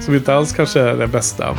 [0.00, 1.56] Som inte alls kanske är den bästa.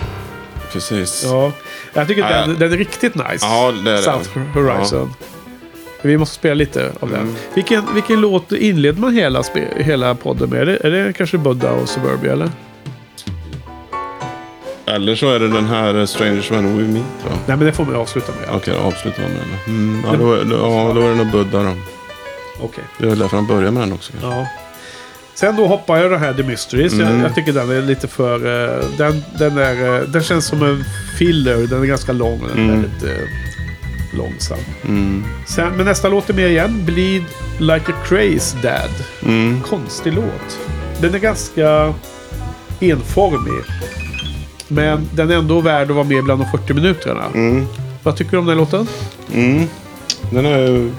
[0.71, 1.23] precis.
[1.25, 1.51] Ja.
[1.93, 2.55] Jag tycker Ja, den, ja.
[2.59, 3.37] den är riktigt nice.
[3.41, 4.47] Ja, det är South den.
[4.47, 5.13] Horizon.
[6.03, 7.19] Vi måste spela lite av den.
[7.21, 7.35] Mm.
[7.55, 9.43] Vilken, vilken låt inleder man hela,
[9.77, 10.61] hela podden med?
[10.61, 12.49] Är det, är det kanske Buddha och Suburbia eller?
[14.85, 17.31] Eller så är det den här eh, Strangers When We Meet va?
[17.47, 18.55] Nej, men det får vi avsluta med.
[18.55, 19.75] Okej, avslutar vi med den.
[19.75, 21.73] Mm, ja, då, då, ja, då är det nog Buddha då.
[22.61, 22.83] Okej.
[22.99, 24.11] Det är därför han börjar med den också.
[24.11, 24.39] kanske.
[24.39, 24.47] Ja.
[25.35, 26.93] Sen då hoppar jag den här The Mysteries.
[26.93, 27.15] Mm.
[27.15, 28.35] Jag, jag tycker den är lite för...
[28.35, 30.83] eh, den, den, är, eh, den känns som en
[31.19, 31.57] filler.
[31.67, 32.81] Den är ganska lång den är Mm.
[32.81, 33.27] väldigt eh,
[34.17, 34.57] långsam.
[34.85, 35.23] Mm.
[35.45, 36.85] Sen, men nästa låt är med igen.
[36.85, 37.23] Bleed
[37.59, 38.91] Like a Crazy Dad.
[39.23, 39.61] Mm.
[39.61, 40.59] Konstig låt.
[41.01, 41.93] Den är ganska
[42.79, 43.63] enformig.
[44.67, 47.23] Men den är ändå värd att vara med bland de 40 minuterna.
[47.33, 47.67] Mm.
[48.03, 48.87] Vad tycker du om den låten?
[49.33, 49.67] Mm.
[50.31, 50.91] Den är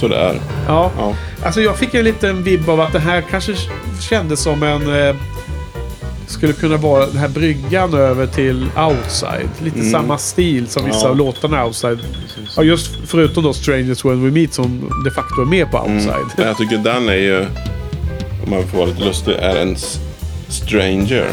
[0.00, 0.40] sådär.
[0.66, 0.90] Ja.
[0.98, 1.14] Ja.
[1.44, 3.54] Alltså jag fick en liten vibb av att det här kanske
[4.00, 4.82] kändes som en...
[6.26, 9.48] Skulle kunna vara den här bryggan över till Outside.
[9.64, 11.04] Lite samma stil som vissa Mm.
[11.06, 11.10] Ja.
[11.10, 11.98] av låtarna Outside.
[12.56, 16.08] Ja, just förutom då Strangers When We Meet som de facto är med på Outside.
[16.14, 16.28] Mm.
[16.36, 17.40] Men jag tycker den är ju,
[18.44, 19.76] om man får vara lite lustig, är en
[20.48, 21.26] stranger.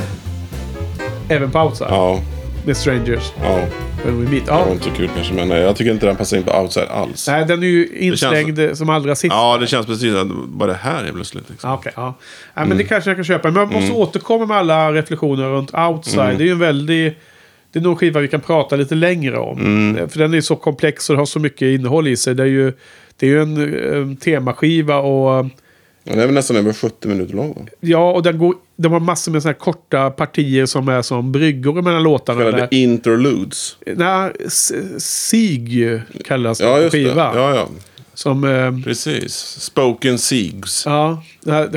[1.29, 1.87] Även på Outside.
[1.91, 2.19] Ja,
[2.65, 3.59] Med Strangers ja.
[4.05, 4.45] When We Meet.
[4.45, 4.71] Det var Ja.
[4.71, 7.27] inte så kul kanske, men eh, jag tycker inte den passar in på outside alls.
[7.27, 9.33] Nej, den är ju inslängd som allra sist.
[9.33, 11.49] Ja, det känns precis att bara det här är plötsligt.
[11.49, 11.69] Liksom.
[11.69, 12.01] Ja, okej, ja.
[12.01, 12.13] ja,
[12.53, 12.77] men Mm.
[12.77, 13.51] det kanske jag kan köpa.
[13.51, 16.19] Men jag måste återkomma med alla reflektioner runt Outside.
[16.25, 16.37] Mm.
[16.37, 17.17] Det är ju en väldigt...
[17.71, 19.59] Det är nog en skiva vi kan prata lite längre om.
[19.59, 20.09] Mm.
[20.09, 22.35] För den är så komplex och har så mycket innehåll i sig.
[22.35, 22.73] Det är ju,
[23.17, 23.57] det är ju en,
[23.93, 25.45] en temaskiva och...
[26.03, 27.53] Ja, den är väl nästan över 70 minuter lång.
[27.53, 27.61] va?
[27.79, 31.81] Ja, och den, går, den har massor med såna korta partier som är som bryggor
[31.81, 32.43] mellan låtarna.
[32.43, 33.75] Kallade interludes.
[33.95, 34.31] Nej,
[34.99, 36.89] Sig kallas Ja, det.
[36.89, 37.31] skiva.
[37.35, 37.67] Ja, ja.
[38.15, 38.43] Som...
[38.43, 39.33] Eh, Precis.
[39.59, 40.83] Spoken Siegs.
[40.85, 41.23] Ja,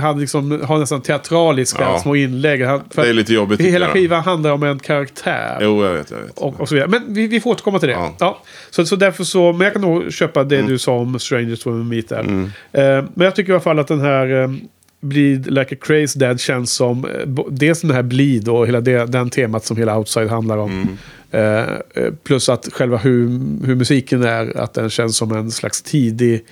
[0.01, 1.99] hade liksom, har nästan teatraliska Ja.
[1.99, 2.63] små inlägg.
[2.65, 3.61] Han- Det är lite jobbigt.
[3.61, 5.59] Hela skivan handlar om en karaktär.
[5.61, 6.11] Jo, jag vet.
[6.11, 6.39] Jag vet.
[6.39, 6.89] Och, och så vidare.
[6.91, 7.95] Men vi, vi får återkomma till det.
[7.95, 8.15] Ja.
[8.19, 8.43] Ja.
[8.71, 10.69] Så, så därför så, men jag kan nog köpa det Mm.
[10.71, 12.21] du sa om Strangers We Meet där.
[12.73, 14.43] Eh, men jag tycker i alla fall att den här...
[14.43, 14.51] Eh,
[15.01, 17.05] Bleed Like a Crazy Dead känns som...
[17.05, 20.81] eh, Dels den här Bleed och hela det, den temat som hela Outside handlar om.
[20.81, 20.87] Eh,
[22.23, 23.29] plus att själva hur,
[23.67, 26.45] hur musiken är, att den känns som en slags tidig...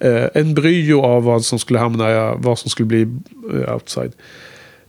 [0.00, 3.06] Eh, en bryo av vad som skulle hamna, vad som skulle bli
[3.54, 4.12] eh, Outside.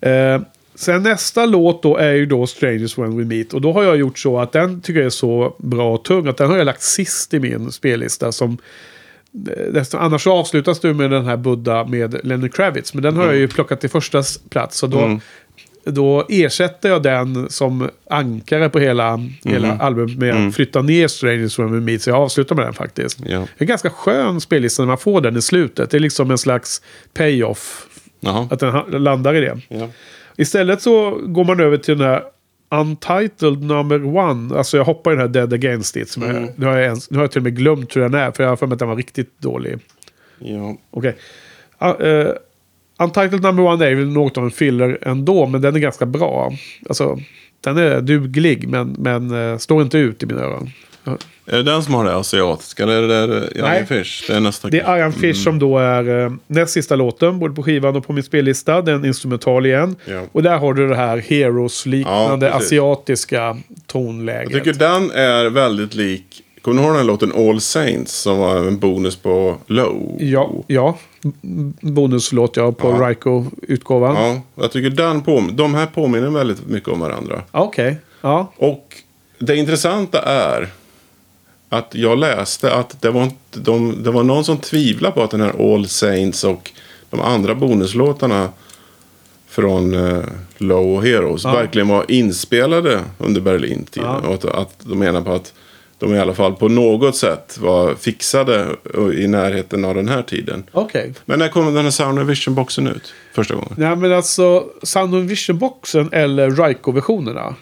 [0.01, 0.41] Eh,
[0.75, 3.53] sen nästa låt då är ju då Strangers When We Meet.
[3.53, 6.27] Och då har jag gjort så att den tycker jag är så bra och tung
[6.27, 8.31] att den har jag lagt sist i min spellista.
[8.31, 8.57] Som,
[9.47, 12.93] eh, nästan, annars avslutas du med den här Buddha med Lenny Kravitz.
[12.93, 14.77] Men den har jag ju plockat till första plats.
[14.77, 15.19] Så då,
[15.83, 21.59] då ersätter jag den som ankare på hela, hela albumet med att flytta ner Strangers
[21.59, 22.01] When We Meet.
[22.01, 23.19] Så jag avslutar med den faktiskt.
[23.19, 23.27] Ja.
[23.27, 25.89] Det är en ganska skön spellista när man får den i slutet.
[25.89, 26.81] Det är liksom en slags
[27.13, 27.87] payoff.
[28.49, 29.59] Att den landar i det.
[29.67, 29.89] Ja.
[30.37, 32.23] Istället så går man över till den här
[32.73, 34.57] Untitled number one.
[34.57, 36.09] Alltså jag hoppar i den här Dead Against It.
[36.09, 38.13] Som jag, nu, har jag ens, nu har jag till och med glömt hur den
[38.13, 38.31] är.
[38.31, 39.79] För jag har för mig att den var riktigt dålig.
[40.39, 40.77] Ja.
[40.91, 41.15] Okej.
[41.83, 42.27] Uh, uh,
[43.03, 45.45] Untitled number one är väl något av en filler ändå.
[45.45, 46.53] Men den är ganska bra.
[46.89, 47.19] Alltså,
[47.61, 50.69] den är duglig men, men eh, står inte ut i mina öron.
[51.45, 52.83] Är det den som har det asiatiska?
[52.83, 53.85] Eller är det där Iron Nej.
[53.85, 54.27] Fish?
[54.27, 54.67] Det är nästa.
[54.67, 58.07] Det är Iron Fish som då är eh, näst sista låten, både på skivan och
[58.07, 58.81] på min spellista.
[58.81, 59.95] Den instrumental igen.
[60.05, 60.21] Ja.
[60.31, 64.51] Och där har du det här Heroes-liknande Ja, asiatiska tonläget.
[64.51, 66.43] Jag tycker den är väldigt lik.
[66.61, 68.13] Kommer du ihåg den här låten All Saints?
[68.13, 70.15] Som var en bonus på Low.
[70.19, 70.97] Ja, ja.
[71.81, 73.09] Bonuslåt ja, på Ja.
[73.09, 74.15] Ryko-utgåvan.
[74.15, 74.27] Ja.
[74.27, 77.41] Ja, jag tycker den på, de här påminner väldigt mycket om varandra.
[77.51, 77.97] Okej.
[78.21, 78.51] Ja.
[78.57, 78.95] Och
[79.39, 80.67] det intressanta är
[81.69, 85.31] att jag läste att det var, inte- de, det var någon som tvivlade på att
[85.31, 86.71] den här All Saints och
[87.09, 88.49] de andra bonuslåtarna
[89.47, 90.23] från eh,
[90.57, 91.51] Low och Heroes Ja.
[91.53, 94.09] verkligen var inspelade under Berlin-tiden.
[94.23, 94.27] Ja.
[94.27, 95.53] Och att, att de menar på att
[96.01, 98.75] de i alla fall på något sätt var fixade
[99.15, 100.63] i närheten av den här tiden.
[100.71, 101.13] Okej.
[101.25, 103.13] Men när kom den här Sound and Vision-boxen ut?
[103.33, 103.73] Första gången?
[103.77, 107.55] Nej men alltså Sound of Vision-boxen eller Ryko-versionerna?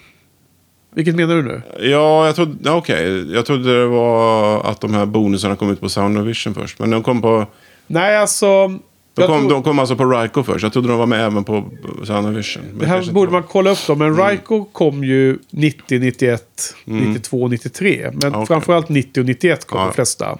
[0.95, 1.61] Vilket menar du nu?
[1.79, 3.33] Ja, jag trodde, ja, okej.
[3.33, 6.79] jag trodde det var att de här bonusarna kom ut på Sound of Vision först.
[6.79, 7.45] Men de kom på...
[7.87, 8.79] Nej alltså...
[9.19, 10.63] De kom, tror- de kom alltså på Ryko först.
[10.63, 11.65] Jag trodde de var med även på
[12.03, 12.63] Sound of Vision.
[12.69, 13.95] Men Det här borde man kolla upp då.
[13.95, 16.43] Men Ryko kom ju 90, 91,
[16.85, 18.09] 92, 93.
[18.13, 18.47] Men Okej.
[18.47, 19.85] framförallt 90 och 91 kom Ja.
[19.85, 20.37] de flesta.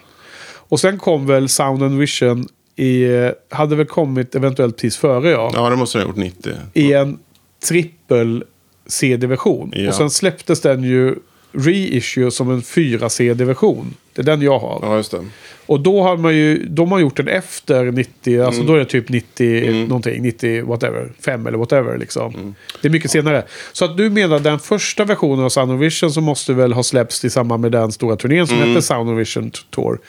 [0.56, 3.08] Och sen kom väl Sound and Vision i...
[3.50, 5.52] Hade väl kommit eventuellt precis före ja.
[5.54, 6.54] Ja, det måste ha gjort 90.
[6.74, 7.20] I en
[7.68, 8.44] trippel
[8.88, 9.72] CD-version.
[9.76, 9.90] Ja.
[9.90, 11.16] Och sen släpptes den ju
[11.52, 13.94] reissue som en 4 CD-version.
[14.14, 14.80] Det är den jag har.
[14.82, 15.26] Ja, just det.
[15.70, 18.80] Och då har man ju då har man gjort den efter 90, alltså då är
[18.80, 22.56] det typ 90 någonting, 90 whatever, 5 eller whatever liksom.
[22.82, 23.44] Det är mycket senare.
[23.74, 26.84] Så att du menar den första versionen av Sound of Vision som måste väl ha
[26.84, 30.00] släppts i samband med den stora turnén som hette Sound of Vision Tour.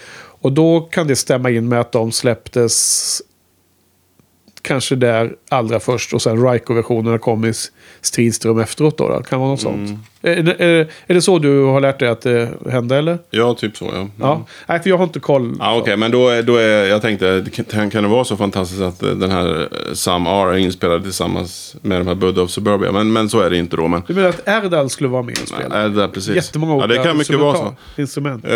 [0.40, 3.22] Och då kan det stämma in med att de släpptes
[4.62, 7.52] kanske där allra först och sen Ryko-versionerna kom i
[8.00, 9.22] Stridström efteråt då, då.
[9.22, 9.90] Kan vara något sånt.
[10.22, 13.18] Är, det- är, är det så du har lärt dig att det hände eller?
[13.30, 14.06] Ja, typ så ja.
[14.20, 14.46] Ja.
[14.66, 15.56] Nej, för jag har inte koll.
[15.58, 18.82] Ja, Okej, men då är, då är, jag tänkte, kan, kan det vara så fantastiskt
[18.82, 22.50] att eh, den här eh, Sam R är inspelad tillsammans med de här Buddha of
[22.50, 22.92] Suburbia?
[22.92, 23.88] Men, men så är det inte då.
[23.88, 25.76] Men, Du menar att Erdal skulle vara med och spela?
[25.76, 26.34] Är precis.
[26.36, 27.74] Jättemånga Ja, olika det kan mycket vara så.
[27.96, 28.44] instrument.
[28.44, 28.50] Eh,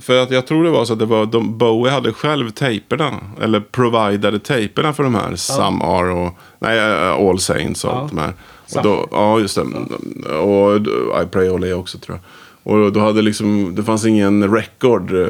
[0.00, 3.10] för att jag tror det var så att det var de, Bowie hade själv tejperna.
[3.42, 5.36] Eller providade tejperna för de här.
[5.36, 7.94] Sam R och nej, eh, All Saints och Ja.
[8.00, 8.32] allt de här.
[8.74, 10.36] Och då, ja, just det.
[10.36, 10.76] Och
[11.22, 12.24] I Pray All också tror jag.
[12.72, 15.12] Och då hade liksom, det fanns ingen record.
[15.12, 15.26] eh,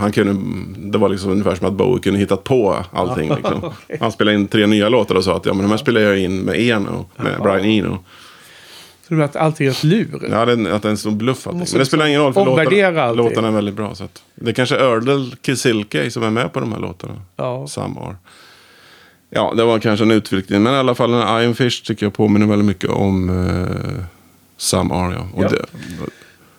[0.00, 0.36] Han kunde,
[0.90, 3.28] det var liksom ungefär som att Bowie kunde hittat på allting.
[3.36, 3.64] Liksom.
[3.64, 3.98] okej.
[4.00, 6.18] Han spelade in tre nya låtar och sa att ja, men de här spelar jag
[6.18, 7.98] in med Eno, med Brian Eno.
[9.02, 10.28] Så du menar att allting är ett lur?
[10.30, 11.66] Ja, den, att den är så bluff allting.
[11.72, 13.94] Men det spelar ingen roll för låtarna, låtarna är väldigt bra.
[13.94, 17.14] Så att, det är kanske Erdal Kisilke som är med på de här låtarna.
[17.36, 17.66] Ja.
[17.66, 18.16] Sam har.
[19.30, 20.62] Ja, det var kanske en utvikning.
[20.62, 24.04] Men i alla fall en Iron Fish tycker jag påminner väldigt mycket om uh,
[24.56, 25.14] Sam R.
[25.18, 25.28] Ja.
[25.34, 25.48] Och Ja.
[25.48, 25.64] Det,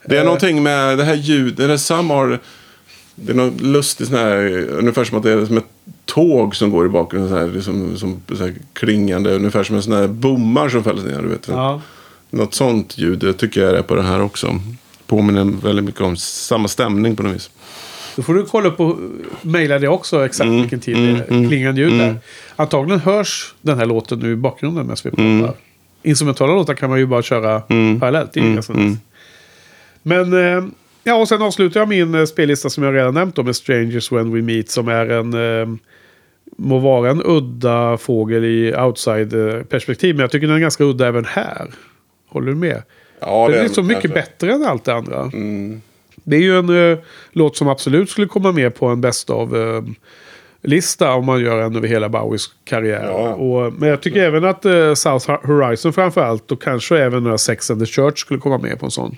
[0.06, 0.26] det är Eh.
[0.26, 1.58] någonting med det här ljudet.
[1.68, 2.40] Det är Sam R.
[3.16, 5.66] Det är något lustigt sån här, ungefär som att det är som ett
[6.06, 7.30] tåg som går i bakgrunden.
[7.30, 11.04] Så här, liksom, som, så här klingande, ungefär som en sån här bommar som fälls
[11.04, 11.22] ner.
[11.22, 11.48] Du vet.
[11.48, 11.82] Ja.
[12.30, 14.60] Något sånt ljud det tycker jag är på den här också.
[15.08, 17.50] Påminner väldigt mycket om samma stämning på något vis.
[18.20, 18.98] Då får du kolla upp och
[19.42, 21.48] mejla det också exakt Mm, vilken tid det är.
[21.48, 22.16] klingande ljud där.
[22.56, 25.24] Antagligen hörs den här låten nu i bakgrunden medan vi pratar.
[25.24, 25.52] Mm.
[26.04, 27.62] Instrumentala låtar kan man ju bara köra
[28.00, 28.34] parallellt.
[28.34, 28.98] Det är ganska nice.
[30.04, 30.64] Men eh,
[31.04, 34.12] ja, och sen avslutar jag min eh, spellista som jag redan nämnt då med Strangers
[34.12, 35.76] When We Meet som är en eh,
[36.58, 40.16] må vara en udda fågel i outside-perspektiv.
[40.16, 41.70] Men jag tycker den är ganska udda även här.
[42.30, 42.84] Håller du med?
[43.20, 45.32] Ja, den är så mycket bättre än allt det andra.
[46.30, 46.98] Det är ju en eh,
[47.32, 49.84] låt som absolut skulle komma med på en bäst av eh,
[50.62, 53.06] lista om man gör en över hela Bowies karriär.
[53.06, 53.34] Ja.
[53.34, 57.72] Och, men jag tycker även att eh, South Horizon framförallt och kanske även några Sex
[57.72, 59.18] and the Church skulle komma med på en sån.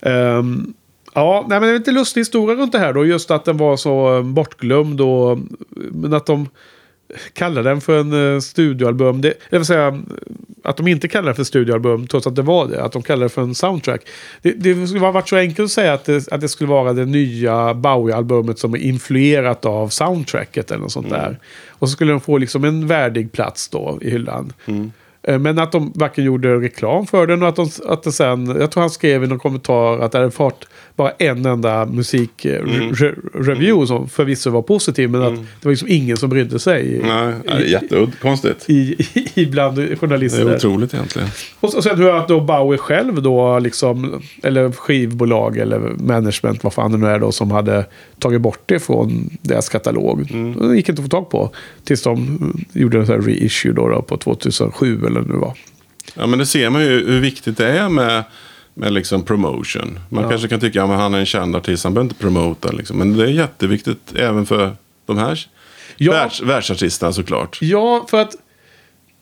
[0.00, 0.74] Ehm,
[1.14, 3.04] ja, nej, men det är lite lustig historia runt det här då.
[3.06, 5.38] Just att den var så eh, bortglömd och
[5.92, 6.48] men att de
[7.32, 9.20] kallar den för en uh, studioalbum.
[9.20, 10.02] Det, det vill säga
[10.64, 12.82] att de inte kallar det för studioalbum trots att det var det.
[12.82, 14.00] Att de kallar det för en soundtrack.
[14.42, 16.92] Det, det skulle ha varit så enkelt att säga att det, att det skulle vara
[16.92, 21.38] det nya Bowie-albumet som är influerat av soundtracket eller något sånt där.
[21.68, 24.52] Och så skulle de få liksom en värdig plats då i hyllan.
[24.66, 24.74] Eh,
[25.28, 28.70] Men att de varken gjorde reklam för den och att, de, att det sen, jag
[28.70, 34.08] tror han skrev i någon kommentar att det hade fått bara en enda musikreview som
[34.08, 37.00] förvisso var positiv men att det var liksom ingen som brydde sig.
[37.04, 38.70] Nej, det är jättekonstigt.
[38.70, 38.74] I,
[39.14, 40.50] i, i bland Det journalister.
[40.50, 41.28] är otroligt egentligen.
[41.60, 46.72] Och så- sen hur att då Bauer själv då liksom, eller skivbolag eller management, vad
[46.72, 47.86] fan det nu är då, som hade
[48.18, 50.26] tagit bort det från deras katalog.
[50.60, 51.50] Det gick inte att få tag på.
[51.84, 55.58] Tills de mm, gjorde en sån här reissue då, då på 2007 eller nu var.
[56.14, 58.24] Ja, men det ser man ju hur viktigt det är med,
[58.74, 59.98] med liksom promotion.
[60.08, 62.72] Man kanske kan tycka att ja, han är en känd artist, han behöver inte promota.
[62.72, 62.98] Liksom.
[62.98, 64.72] Men det är jätteviktigt även för
[65.06, 65.40] de här
[65.96, 66.12] Ja.
[66.12, 67.58] världs, världsartisterna såklart.
[67.60, 68.36] Ja, för att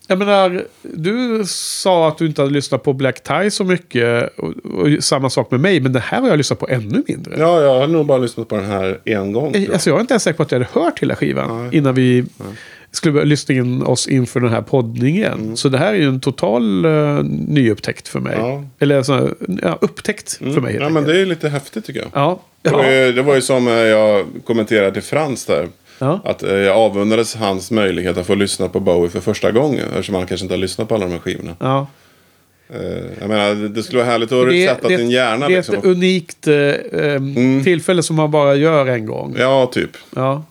[0.06, 4.38] jag menar, du sa att du inte hade lyssnat på Black Tie så mycket.
[4.38, 7.34] Och, och samma sak med mig, men det här har jag lyssnat på ännu mindre.
[7.38, 9.52] Ja, jag har nog bara lyssnat på den här en gång.
[9.54, 9.72] jag.
[9.72, 11.76] Alltså jag är inte ens säker på att jag hade hört hela skivan Nej.
[11.76, 12.24] innan vi
[12.92, 15.32] skulle lyssna in oss inför den här poddningen.
[15.32, 15.56] Mm.
[15.56, 18.36] Så det här är ju en total uh, nyupptäckt för mig.
[18.38, 18.64] Ja.
[18.78, 19.30] Eller så,
[19.62, 20.76] ja, upptäckt för mig.
[20.80, 22.10] Ja, men det är lite häftigt tycker jag.
[22.14, 22.40] ja.
[22.62, 25.68] Det, var ju, det var ju som eh, jag kommenterade till Frans där.
[25.98, 26.20] Ja.
[26.24, 29.86] Att eh, jag avundades hans möjlighet att få lyssna på Bowie för första gången.
[29.90, 31.56] Eftersom han kanske inte har lyssnat på alla de här skivorna.
[31.60, 31.86] Ja.
[33.20, 35.74] Jag menar, det- skulle vara härligt att Det, sätta det, din hjärna det är liksom.
[35.74, 37.20] ett unikt eh, eh,
[37.64, 39.36] tillfälle som man bara gör en gång.
[39.38, 39.90] Ja, typ.
[40.16, 40.44] Ja.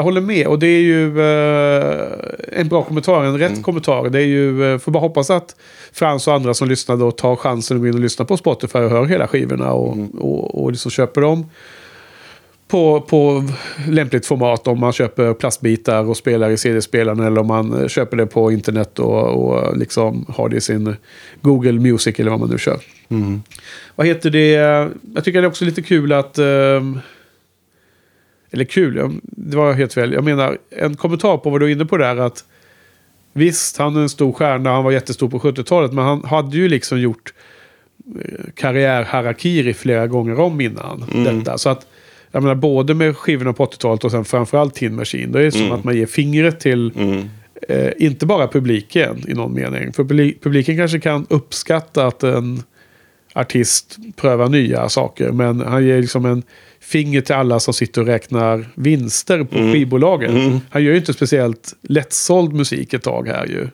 [0.00, 0.46] Jag håller med.
[0.46, 4.10] Och det är ju eh, en bra kommentar, en rätt kommentar.
[4.10, 5.56] Det är ju, eh, får bara hoppas att
[5.92, 8.78] Frans och andra som lyssnar då tar chansen att gå in och lyssna på Spotify
[8.78, 11.50] och hör hela skivorna och, och, och liksom köper dem
[12.68, 13.44] på, på
[13.88, 14.66] lämpligt format.
[14.68, 18.52] Om man köper plastbitar och spelar i CD-spelaren eller om man eh, köper det på
[18.52, 20.96] internet och, och liksom har det i sin
[21.40, 22.80] Google Music eller vad man nu kör.
[23.96, 24.50] Vad heter det?
[25.14, 26.38] Jag tycker det är också lite kul att...
[26.38, 27.00] ehm,
[28.50, 30.12] eller kul, det var helt fel.
[30.12, 32.44] Jag menar, en kommentar på vad du är inne på där att
[33.32, 36.68] visst, han är en stor stjärna, han var jättestor på 70-talet, men han hade ju
[36.68, 37.32] liksom gjort
[38.24, 41.58] eh, karriär harakiri flera gånger om innan detta.
[41.58, 41.86] Så att,
[42.32, 45.72] jag menar, både med skivorna på 80-talet och sen framförallt Tin Machine, det är som
[45.72, 46.92] att man ger fingret till
[47.68, 49.92] eh, inte bara publiken i någon mening.
[49.92, 52.62] För publi- publiken kanske kan uppskatta att en
[53.32, 55.32] artist prövar nya saker.
[55.32, 56.42] Men han ger liksom en
[56.80, 60.60] finger till alla som sitter och räknar vinster på skivbolagen.
[60.70, 63.68] Han gör ju inte speciellt lättsåld musik ett tag här ju.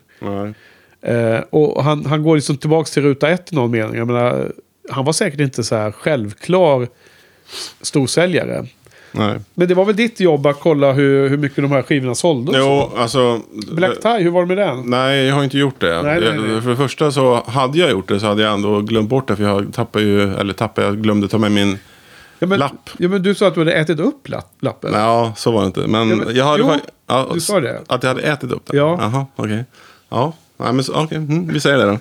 [1.01, 3.95] Eh, och han, han går liksom tillbaka till ruta ett i någon mening.
[3.95, 4.51] Jag menar,
[4.89, 6.87] han var säkert inte så här självklar
[7.81, 8.65] storsäljare.
[9.11, 9.39] Nej.
[9.53, 12.57] Men det var väl ditt jobb att kolla hur, hur mycket de här skivorna sålde?
[12.59, 13.41] Jo, alltså...
[13.71, 14.83] Black Tie, hur var det med den?
[14.85, 16.01] Nej, jag har inte gjort det.
[16.01, 16.61] Nej, nej, nej.
[16.61, 19.35] För det första så hade jag gjort det så hade jag ändå glömt bort det.
[19.35, 21.77] För jag tappade ju, eller tappade, jag glömde ta med min...
[22.39, 22.89] Ja, men, Lapp.
[22.97, 24.93] Ja, men du sa att du hade ätit upp lapp, lappen.
[24.93, 25.79] Ja, så var det inte.
[25.87, 26.71] Men, Ja, men- jag hade jo,
[27.07, 27.81] ja, du sa det.
[27.87, 28.77] Att jag hade ätit upp den?
[28.77, 28.97] Ja.
[29.01, 29.65] Jaha, okej.
[30.09, 31.17] Ja, nej, men okej.
[31.17, 31.99] Mm, vi säger det då.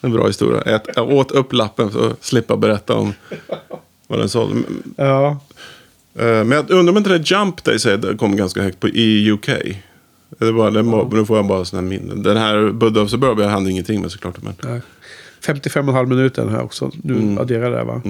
[0.00, 0.60] En bra historia.
[0.62, 3.12] Ät, jag åt upp lappen för att slippa berätta om
[4.06, 4.62] vad den sålde.
[4.96, 5.38] Ja.
[6.18, 9.30] Eh, Men jag undrar om inte det Jump Day säger kom ganska högt på i
[9.30, 9.46] UK.
[10.38, 12.22] Det var, det var, Nu får jag bara sådana minnen.
[12.22, 14.42] Den här Bud of Suburbia hade ingenting med såklart.
[14.42, 14.80] Men, Nej.
[15.46, 16.90] 55,5 minuter här också.
[17.02, 17.38] Nu Mm.
[17.38, 18.02] adderar det va?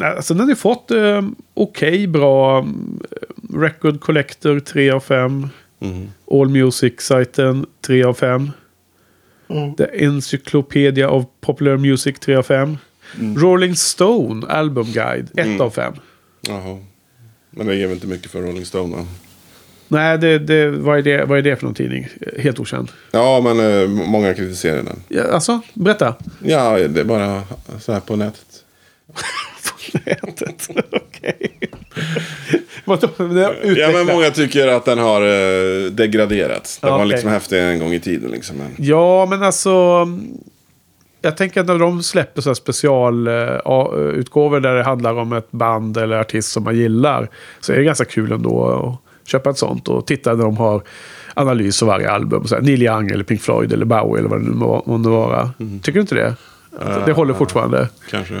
[0.16, 1.22] alltså den har ju fått eh,
[1.54, 5.48] okej, bra eh, Record Collector 3 av 5.
[5.80, 6.08] Mm.
[6.30, 8.50] All Music-sajten 3 av 5.
[9.76, 12.76] The Encyclopedia of Popular Music 3 av 5.
[13.20, 13.36] Mm.
[13.38, 15.94] Rolling Stone Album Guide 1 av 5.
[16.40, 16.78] Jaha.
[17.58, 19.06] Men det ger väl inte mycket för Rolling Stone va?
[19.88, 22.08] Nej, det, det, vad, är det, vad är det för någon tidning?
[22.38, 22.90] Helt okänd.
[23.10, 25.02] Ja, men eh, många kritiserar den.
[25.08, 26.14] Ja, alltså, berätta.
[26.44, 27.42] Ja, det är bara
[27.80, 28.64] så här på nätet.
[29.92, 30.68] På nätet.
[30.92, 31.58] Okej.
[33.76, 36.78] Ja, men många tycker att den har eh, degraderats.
[36.78, 38.30] Den Ja, var liksom häftig en gång i tiden.
[38.30, 38.56] Liksom.
[38.78, 40.06] Ja, men alltså...
[41.22, 46.20] Jag tänker att när de släpper så specialutgåvor där det handlar om ett band eller
[46.20, 47.28] artist som man gillar.
[47.60, 48.98] Så är det ganska kul ändå att
[49.28, 50.82] köpa ett sånt och titta när de har
[51.34, 52.46] analys av varje album.
[52.46, 55.08] Så här, Neil Young eller Pink Floyd eller Bowie eller vad det nu må- månde
[55.08, 55.50] vara.
[55.58, 56.34] Tycker du inte det?
[56.80, 57.88] Att det håller fortfarande.
[58.10, 58.40] kanske, ja.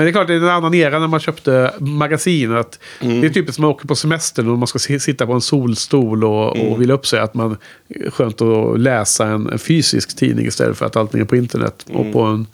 [0.00, 2.80] Men det är klart, det är en annan era när man köpte magasinet.
[3.00, 5.40] Det är typiskt som man åker på semester och man ska si- sitta på en
[5.40, 7.20] solstol och, och vila upp sig.
[7.20, 7.56] Att man
[8.10, 11.86] skönt att läsa en, en fysisk tidning istället för att allting är på internet.
[11.92, 12.46] Och på en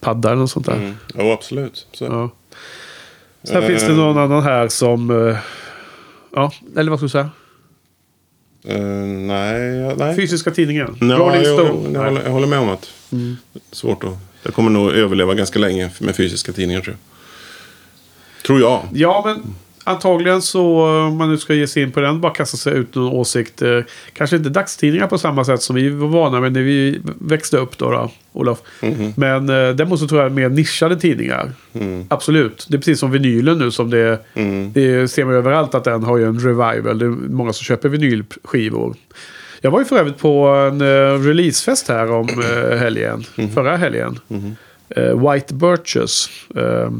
[0.00, 0.76] padda eller något sånt där.
[0.76, 0.94] Mm.
[1.14, 1.86] Jo, absolut.
[1.92, 2.04] Så.
[2.04, 2.30] Ja.
[3.42, 5.28] Sen finns det någon annan här som...
[5.28, 5.36] eh,
[6.34, 7.30] Ja, eller vad ska du säga?
[8.66, 10.16] Eh, nej, nej.
[10.16, 10.96] Fysiska tidningen.
[11.00, 11.90] Ja, Rolling Stone.
[11.98, 13.36] jag, håller, jag håller med om att Mm.
[13.52, 14.10] det är svårt att...
[14.42, 18.46] Det kommer nog överleva ganska länge med fysiska tidningar tror jag.
[18.46, 18.82] Tror jag.
[18.92, 22.56] Ja, men antagligen så om man nu ska ge sig in på den, bara kasta
[22.56, 23.62] sig ut någon åsikt.
[23.62, 23.80] Eh,
[24.12, 27.78] kanske inte dagstidningar på samma sätt som vi var vana med när vi växte upp
[27.78, 28.58] då, då Olof.
[28.82, 29.12] Mhm.
[29.16, 31.52] Men eh, däremot så tror jag mer nischade tidningar.
[31.72, 32.04] Mm.
[32.10, 32.66] Absolut.
[32.68, 34.72] Det är precis som vinylen nu som det, Mm.
[34.72, 36.98] det ser man överallt att den har ju en revival.
[36.98, 38.96] Det är många som köper vinylskivor.
[39.60, 43.24] Jag var ju för övrigt på en uh, releasefest här om eh, helgen.
[43.36, 43.48] Mhm.
[43.48, 44.18] Förra helgen.
[44.88, 46.30] Eh, White Birches.
[46.56, 46.90] Uh,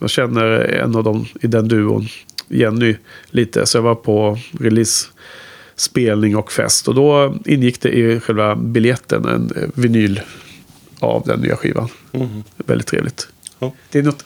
[0.00, 2.08] jag känner en av dem i den duon.
[2.48, 2.96] Jenny
[3.30, 3.66] lite.
[3.66, 6.88] Så jag var på release-spelning och fest.
[6.88, 10.20] Och då ingick det i själva biljetten en eh, vinyl
[11.00, 11.88] av den nya skivan.
[12.56, 13.28] Väldigt trevligt.
[13.58, 13.72] Ja.
[13.90, 14.24] Det är något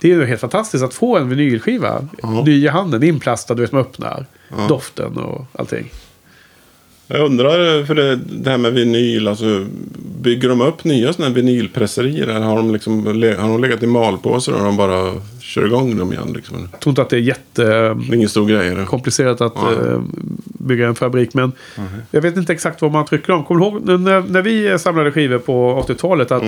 [0.00, 2.08] det är ju helt fantastiskt att få en vinylskiva.
[2.22, 2.42] Ja.
[2.44, 4.26] Ny i handen, inplastad, du vet man öppnar.
[4.68, 5.90] Doften och allting.
[7.10, 9.66] Jag undrar, för det, det här med vinyl, alltså,
[10.20, 12.26] bygger de upp nya sådana här vinylpresserier?
[12.26, 16.12] Eller har de, liksom, har de legat i malpåsar och de bara kör igång dem
[16.12, 16.32] igen?
[16.36, 16.68] Liksom?
[16.72, 18.68] Jag tror inte att det är jättekomplicerat Det är ingen stor grej.
[18.68, 19.40] är det?
[19.46, 19.92] att Nej.
[19.92, 20.00] eh,
[20.44, 21.34] bygga en fabrik.
[21.34, 21.52] Men
[22.10, 23.44] jag vet inte exakt vad man trycker om.
[23.44, 26.42] Kommer du ihåg när, när vi samlade skivor på 80-talet att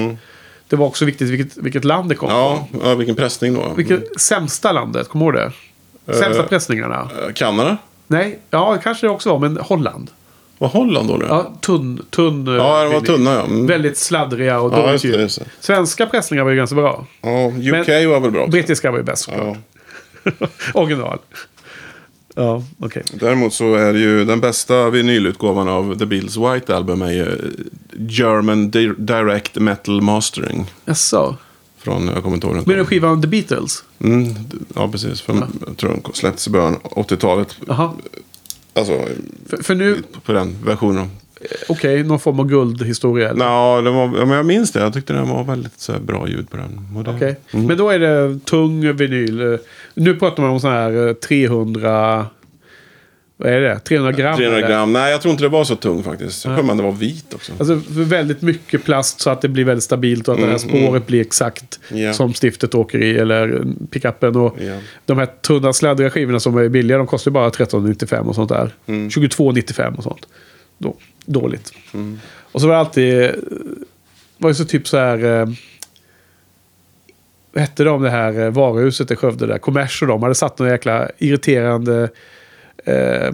[0.68, 2.40] det var också viktigt vilket, vilket land det kom Mm.
[2.40, 3.72] Ja, ja, vilken pressning då?
[3.76, 5.52] Vilket sämsta landet, kommer du ihåg
[6.06, 6.14] det?
[6.14, 7.10] Sämsta Eh, pressningarna.
[7.34, 7.76] Kanada?
[8.06, 10.10] Nej, ja kanske det också var, men Holland.
[10.60, 11.18] Var Holland då?
[11.20, 12.48] Ja, Ja, tunn, tunn.
[12.48, 13.06] eh, ja det var vinyl.
[13.06, 13.44] tunna ja.
[13.44, 13.66] Mm.
[13.66, 15.20] Väldigt sladdriga och Ja, just det, ljud.
[15.20, 15.44] just det.
[15.60, 17.06] Svenska pressningar var ju ganska bra.
[17.22, 18.50] Ja, UK Men- var väl bra också.
[18.50, 19.56] Brittiska var ju bäst såklart.
[20.22, 20.46] Ja.
[20.74, 21.18] Original.
[22.34, 23.02] Ja, okej.
[23.12, 27.38] Däremot så är ju den bästa vinylutgåvan av The Beatles White Album är ju
[27.98, 30.66] German Di- Direct Metal Mastering.
[30.84, 31.36] Jaså?
[31.78, 32.64] Från, jag kommer inte ihåg den.
[32.66, 33.84] Menar du skivan The Beatles?
[34.04, 34.34] Mm,
[34.74, 35.20] ja, precis.
[35.20, 35.34] För,
[35.66, 37.56] Jag tror den släpptes i början av 80-talet.
[38.74, 39.04] Alltså,
[39.46, 41.10] För, för nu, på den versionen.
[41.68, 43.28] okej, någon form av guldhistoria.
[43.30, 43.44] eller?
[43.44, 44.80] Nå, det var, ja, men jag minns det.
[44.80, 46.88] Jag tyckte det var väldigt så här, bra ljud på den.
[46.96, 47.36] Och det, Okej.
[47.50, 49.58] Men då är det tung vinyl.
[49.94, 52.26] Nu pratar man om sån här eh, 300...
[53.42, 53.78] Vad är det?
[53.78, 54.36] 300 gram?
[54.36, 54.68] 300 eller?
[54.68, 54.92] gram.
[54.92, 56.44] Nej, jag tror inte det var så tung faktiskt.
[56.44, 57.52] Jag kommer att det var vit också.
[57.58, 61.06] Alltså väldigt mycket plast så att det blir väldigt stabilt och att det här spåret
[61.06, 62.12] blir exakt Mm, Ja.
[62.14, 64.36] som stiftet åker i eller pickuppen.
[64.36, 64.76] Och Ja.
[65.06, 68.74] De här tunna sladdriga skivorna som är billiga de kostar bara 13,95 och sånt där.
[68.86, 69.08] Mm.
[69.08, 70.26] 22,95 och sånt.
[70.78, 71.72] Då, dåligt.
[71.94, 72.20] Mm.
[72.52, 73.30] Och så var det alltid...
[74.38, 75.40] var ju så typ så här...
[75.40, 75.48] Eh,
[77.52, 79.58] vad hette de det här eh, varuhuset i Skövde där?
[79.58, 82.08] Kommers och de hade satt någon jäkla irriterande
[82.90, 83.32] eh,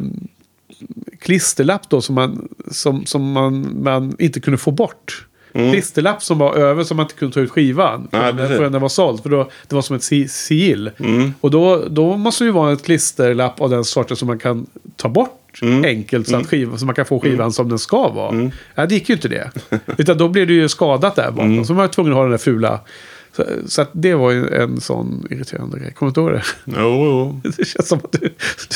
[1.21, 5.27] klisterlapp då som man, som, som man, man inte kunde få bort.
[5.73, 8.09] Klisterlapp som var över som man inte kunde ta ut skivan.
[8.13, 9.23] Nej, förrän, den var såld.
[9.23, 10.91] För då, det var som ett si- sigill.
[10.99, 11.35] Mm.
[11.41, 14.67] Och då, då måste det ju vara ett klisterlapp av den sorten som man kan
[14.97, 15.33] ta bort
[15.63, 15.85] Mm.
[15.85, 16.29] enkelt.
[16.29, 18.51] Så, att skiva, så man kan få skivan som den ska vara.
[18.75, 19.51] Ja, det gick ju inte det.
[19.99, 21.53] Utan då blev det ju skadat där bakom.
[21.53, 21.65] Mm.
[21.65, 22.81] Så man var tvungen att ha den där fula.
[23.37, 25.93] Så, så det var ju en sån irriterande grej.
[25.93, 26.43] Kommer du ihåg det?
[26.65, 26.73] Jo,
[27.05, 27.41] jo.
[27.57, 28.19] Det känns som att du,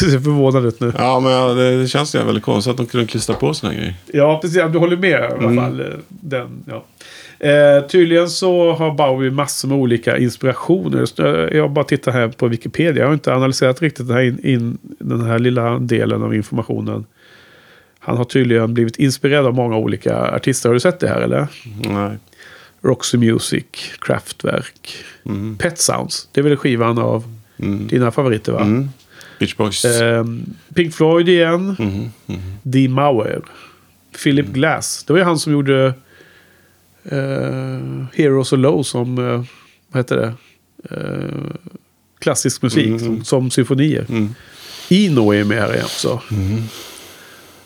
[0.00, 0.92] du ser förvånad ut nu.
[0.98, 3.94] Ja, men ja, det känns ju väldigt konstigt att de kunde klistra på såna grejer.
[4.06, 4.62] Ja, precis.
[4.72, 5.56] Du håller med i alla Mm.
[5.56, 5.80] fall.
[5.80, 6.84] eh, Den, ja.
[7.48, 11.06] eh, tydligen så har Bowie massor med olika inspirationer.
[11.26, 13.02] Eh, Jag bara tittar här på Wikipedia.
[13.02, 17.04] Jag har inte analyserat riktigt den här, in, in, den här lilla delen av informationen.
[17.98, 20.68] Han har tydligen blivit inspirerad av många olika artister.
[20.68, 21.46] Har du sett det här eller?
[21.88, 22.18] Nej.
[22.82, 23.64] Roxy Music,
[23.98, 25.56] Kraftwerk, Mm.
[25.58, 26.28] Pet Sounds.
[26.32, 27.36] Det är väl skivan av
[27.88, 28.60] dina favoriter va?
[28.60, 28.88] Mm.
[29.38, 29.84] Beach Boys.
[29.84, 31.76] Ehm, Pink Floyd igen.
[31.78, 32.54] Mhm, mhm.
[32.62, 33.42] Dee Mauer.
[34.22, 35.04] Philip Glass.
[35.06, 35.94] Det var ju han som gjorde
[37.04, 39.44] eh, Heroes och Low som, uh,
[39.88, 40.34] vad heter det?
[40.96, 41.50] Eh,
[42.18, 44.06] klassisk musik som, som symfonier.
[44.08, 44.34] Mm.
[44.88, 46.20] Ino är med här igen också.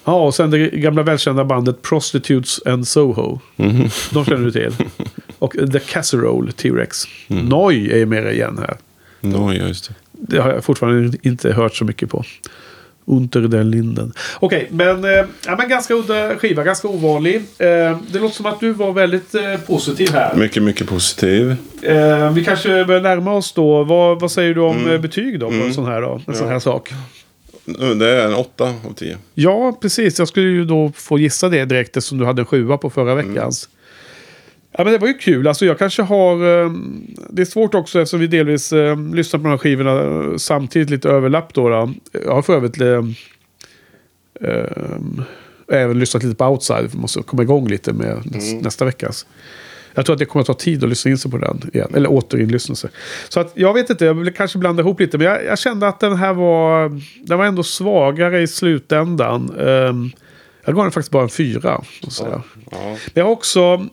[0.04, 3.38] Ja, och sen det gamla välkända bandet Prostitutes and Soho.
[3.56, 3.88] Mhm.
[4.12, 4.72] De känner du till.
[5.38, 7.04] Och The Casserole T-Rex.
[7.28, 7.46] Mm.
[7.46, 8.76] Noi är med igen här.
[9.22, 9.94] Oj, ja, just det.
[10.12, 12.24] Det har jag fortfarande inte hört så mycket på.
[13.06, 14.12] Unter den linden.
[14.40, 15.10] Okej, men, eh,
[15.46, 17.36] ja, men ganska udda skiva, ganska ovanlig.
[17.36, 20.34] Eh, det låter som att du var väldigt eh, positiv här.
[20.34, 21.56] Mycket, mycket positiv.
[21.82, 23.84] Eh, vi kanske börjar närma oss då.
[23.84, 26.20] Vad, vad säger du om eh, betyg då på en sån här, då?
[26.26, 26.92] En sån här sak?
[27.98, 29.18] Det är en åtta av tio.
[29.34, 30.18] Ja, precis.
[30.18, 33.14] Jag skulle ju då få gissa det direkt eftersom du hade en sjua på förra
[33.14, 33.68] veckans.
[34.78, 35.48] Ja, men det var ju kul.
[35.48, 36.62] Alltså jag kanske har...
[36.64, 36.72] eh,
[37.30, 40.90] Det är svårt också eftersom vi delvis eh, lyssnar på de här skivorna eh, samtidigt.
[40.90, 41.68] Lite överlapp då.
[41.68, 41.92] då.
[42.24, 43.04] Jag har för övrigt eh,
[44.40, 45.24] eh,
[45.72, 46.88] även lyssnat lite på Outside.
[46.92, 49.26] Vi måste komma igång lite med näs, nästa veckas.
[49.94, 51.88] Jag tror att det kommer att ta tid att lyssna in sig på den igen.
[51.94, 52.90] Eller återinlyssna sig.
[53.28, 55.18] Så att jag vet inte, jag vill kanske blanda ihop lite.
[55.18, 57.00] Men jag, jag kände att den här var...
[57.26, 59.50] Den var ändå svagare i slutändan.
[59.58, 60.12] Um,
[60.64, 61.84] jag gav den faktiskt bara en fyra.
[62.08, 62.42] säga.
[62.70, 62.78] Ja.
[62.80, 63.86] Men jag har också...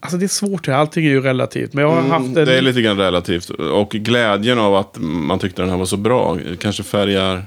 [0.00, 1.72] Alltså det är svårt, allting är ju relativt.
[1.72, 2.32] Men jag har haft en...
[2.32, 3.50] Mm, Det är lite grann relativt.
[3.50, 7.46] Och glädjen av att man tyckte den här var så bra kanske färgar...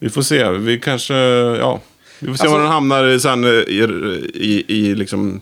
[0.00, 0.50] Vi får se.
[0.50, 1.14] Vi kanske...
[1.14, 1.80] Ja.
[2.18, 3.86] Vi får se Alltså- var den hamnar sen i,
[4.34, 5.40] i, i liksom...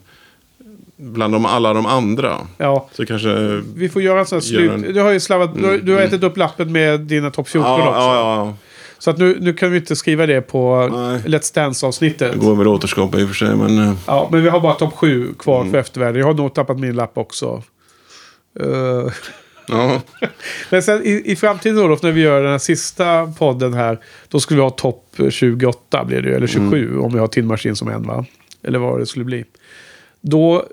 [1.01, 2.37] Bland de, alla de andra.
[2.57, 3.61] Ja, Så kanske...
[3.75, 4.71] vi får göra en sån här slut...
[4.71, 5.55] en- Du har ju slarvat...
[5.55, 7.91] Du, har- du har ätit upp lappen med dina topp 14 Ja, också.
[8.01, 8.55] ja, ja.
[8.99, 11.21] Så att nu, nu kan vi inte skriva det på Nej.
[11.27, 12.33] Let's Dance-avsnittet.
[12.33, 13.79] Det går väl att återskapa i och för sig, men...
[13.79, 15.73] eh, Ja, men vi har bara topp 7 kvar Mm.
[15.73, 16.21] för eftervärlden.
[16.21, 17.63] Jag har nog tappat min lapp också.
[18.61, 19.13] Eh,
[19.71, 20.01] Ja.
[20.71, 23.99] men sen i, i framtiden Olof, när vi gör den här sista podden här.
[24.29, 27.05] Då skulle vi ha topp 28 blir det ju, Eller 27 Mm.
[27.05, 28.25] om vi har Tin Machine som en va?
[28.63, 29.45] Eller vad det skulle bli.
[30.21, 30.65] Då,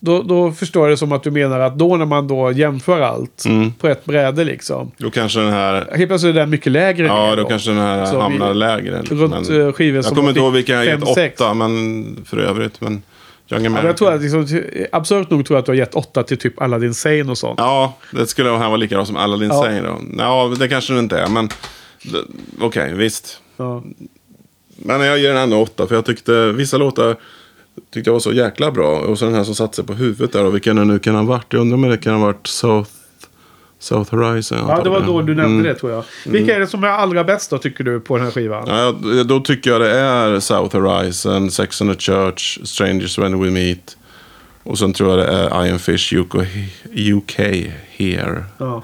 [0.00, 3.00] då, då förstår jag det som att du menar att då när man då jämför
[3.00, 3.72] allt Mm.
[3.72, 4.90] på ett bräde liksom.
[4.98, 5.74] Då kanske den här...
[5.96, 7.06] Helt plötsligt är den mycket lägre.
[7.06, 9.02] Ja, ner då kanske den här Så vi- hamnar lägre.
[9.02, 12.36] Runt Men- eh, skivor Jag som kommer inte ihåg vilka jag gett åtta, men för
[12.38, 12.80] övrigt.
[12.80, 13.02] Men
[13.52, 14.46] Young Ja, jag tror att liksom,
[14.92, 17.58] absurt nog tror jag att du har gett åtta till typ Aladdin Sane och sånt.
[17.58, 19.62] Ja, det skulle här vara lika bra som Aladdin Ja.
[19.64, 19.98] säger då.
[20.18, 21.48] Ja, det kanske det inte är, men
[22.60, 23.40] okej, visst.
[23.56, 23.82] Ja.
[24.76, 27.16] Men jag ger den ändå åtta, för jag tyckte vissa låtar
[27.90, 28.98] tyckte jag var så jäkla bra.
[29.00, 31.14] Och så den här som satte sig på huvudet där, och vilken det nu kan
[31.14, 31.46] ha varit.
[31.52, 32.90] Jag undrar om det kan ha varit South,
[33.78, 34.58] South Horizon.
[34.68, 35.62] Ja, det var då du nämnde Mm.
[35.62, 36.04] det tror jag.
[36.26, 38.64] Vilka är det som är allra bäst då tycker du på den här skivan?
[38.68, 43.50] Ja, då tycker jag det är South Horizon, Sex and the Church, Strangers When We
[43.50, 43.96] Meet.
[44.62, 46.34] Och sen tror jag det är Iron Fish UK,
[46.94, 47.40] UK
[47.96, 48.44] Here.
[48.58, 48.82] Ja.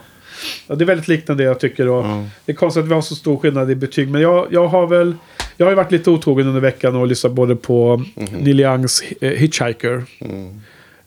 [0.66, 1.88] Ja, det är väldigt liknande jag tycker.
[1.88, 2.24] Och Ja.
[2.44, 4.08] Det är konstigt att vi har så stor skillnad i betyg.
[4.10, 5.14] Men jag, jag har väl...
[5.56, 8.26] Jag har ju varit lite otrogen under veckan och lyssnat både på Mhm.
[8.40, 10.04] Neil Youngs eh, Hitchhiker.
[10.20, 10.60] Mm.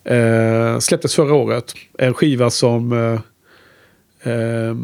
[0.04, 1.74] Eh, släpptes förra året.
[1.98, 2.92] En skiva som...
[4.24, 4.76] Eh, eh,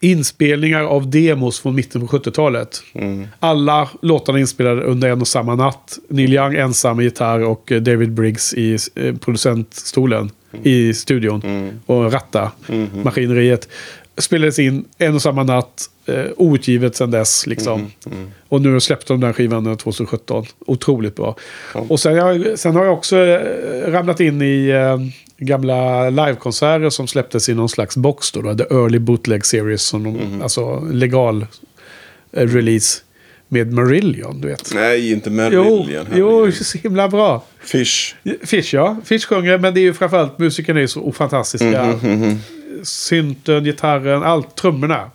[0.00, 2.82] inspelningar av demos från mitten på 70-talet.
[2.94, 3.26] Mm.
[3.40, 5.98] Alla låtarna inspelade under en och samma natt.
[6.08, 10.30] Neil Young ensam med gitarr och eh, David Briggs i eh, producentstolen
[10.62, 11.42] i studion.
[11.44, 11.70] Mm.
[11.86, 12.88] Och ratta Mhm.
[13.04, 13.68] maskineriet.
[14.18, 15.86] Spelades in en och samma natt.
[16.06, 17.86] Eh, outgivet sedan dess liksom.
[18.06, 18.30] Mm.
[18.48, 20.44] Och nu släppte de den skivan eh, 2017.
[20.66, 21.36] Otroligt bra.
[21.74, 24.70] Och sen, jag, sen har jag också eh, ramlat in i
[25.40, 28.32] gamla livekonserter som släpptes i någon slags box.
[28.32, 29.82] Då, då, The Early Bootleg Series.
[29.82, 30.42] Som de, Mhm.
[30.42, 31.46] Alltså legal
[32.32, 33.00] eh, release.
[33.52, 34.70] Med Marillion, du vet.
[34.74, 36.06] Nej, inte Jo, Marillion.
[36.14, 36.54] jo, herregud.
[36.66, 37.44] så himla bra.
[37.60, 38.14] Fish.
[38.44, 38.96] Fish, ja.
[39.04, 41.86] Fish sjunger, men det är ju framförallt musiken är ju så fantastiska.
[42.02, 42.38] Mhm,
[42.82, 45.10] Synten, gitarren, allt, trummorna.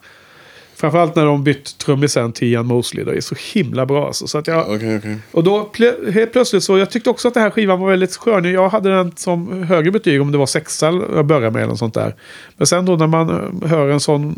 [0.85, 3.05] Framförallt när de bytt trummisen till Ian Mosley.
[3.05, 4.27] Det är så himla bra alltså.
[4.27, 5.17] Så att jag, Okej, okej.
[5.31, 8.15] och då plö- helt plötsligt så, jag tyckte också att den här skivan var väldigt
[8.15, 8.53] skön.
[8.53, 11.79] Jag hade den som högre betyg om det var sexa jag började med eller något
[11.79, 12.15] sånt där.
[12.57, 14.35] Men sen då när man eh, hör en sån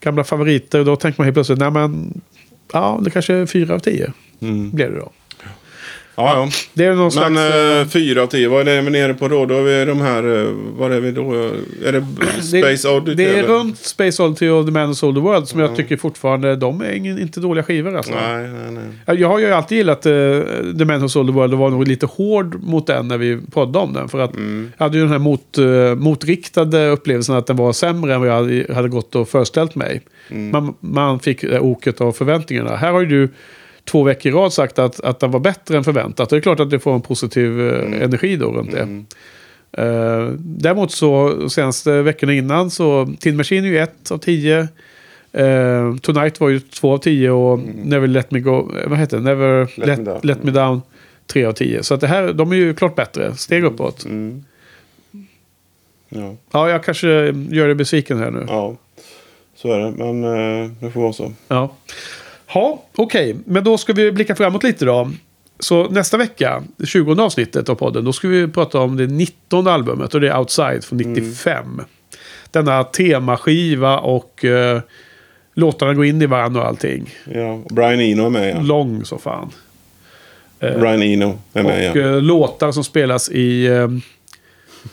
[0.00, 2.20] gamla favoriter, då tänker man helt plötsligt, nej men,
[2.72, 4.12] ja det kanske är fyra av tio.
[4.40, 4.70] Mm.
[4.70, 5.12] Blev det då.
[6.18, 6.48] Ja, ja.
[6.74, 7.30] Det är någon slags...
[7.30, 9.46] Men eh, eh, fyra av tio, vad är vi nere på då?
[9.46, 10.48] Då är vi de här, eh,
[10.78, 11.32] vad är vi då?
[11.86, 12.06] Är det
[12.42, 13.14] Space Oddity?
[13.14, 13.48] Det är eller?
[13.48, 16.80] runt Space Oddity och The Man Who Sold the World som jag tycker fortfarande, de
[16.80, 18.12] är ingen, inte dåliga skivor alltså.
[18.14, 19.20] Nej, nej, nej.
[19.20, 20.42] Jag- har ju alltid gillat uh,
[20.78, 23.38] The Man Who Sold the World och var nog lite hård mot den när vi
[23.50, 24.08] poddade om den.
[24.08, 24.72] För att Mm.
[24.78, 25.64] jag hade ju den här mot, eh,
[25.96, 30.00] motriktade upplevelsen att den var sämre än vad jag hade, hade gått och föreställt mig.
[30.30, 30.50] Mm.
[30.50, 32.76] Man, man fick det oket av förväntningarna.
[32.76, 33.28] Här har ju du
[33.88, 36.30] två veckor i rad sagt att, att den var bättre än förväntat.
[36.30, 38.80] Det är klart att du får en positiv eh, energi då runt det.
[38.80, 39.06] Mm.
[39.78, 44.68] Uh, däremot så senaste veckorna innan så Tin Machine är ju ett av tio.
[45.32, 49.22] Eh, Tonight var ju två av tio och Never Let Me Go, vad heter det?
[49.22, 50.20] Never Let, Let Me Down.
[50.22, 50.82] Let Me Down
[51.26, 51.82] tre av tio.
[51.82, 54.04] Så att det här, de är ju klart bättre, steg uppåt.
[54.04, 54.44] Mm.
[56.08, 57.08] Ja, Ja, jag kanske
[57.50, 58.44] gör dig besviken här nu.
[58.48, 58.76] ja,
[59.54, 59.90] så är det.
[59.90, 61.32] Men eh, det får vara så.
[61.48, 61.74] Ja,
[62.54, 63.36] ja okej.
[63.44, 65.10] Men då ska vi blicka framåt lite då.
[65.60, 69.66] Så nästa vecka, det 20 avsnittet av podden, då ska vi prata om det 19
[69.66, 71.82] albumet och det är Outside från 95.
[72.50, 74.80] Denna temaskiva och eh,
[75.54, 77.14] låtarna går in i varandra och allting.
[77.34, 78.60] Ja, och Brian Eno är med ja.
[78.60, 79.50] Lång så fan.
[80.60, 82.02] Eh, Brian Eno är med och ja.
[82.02, 83.88] eh, låtar som spelas i eh,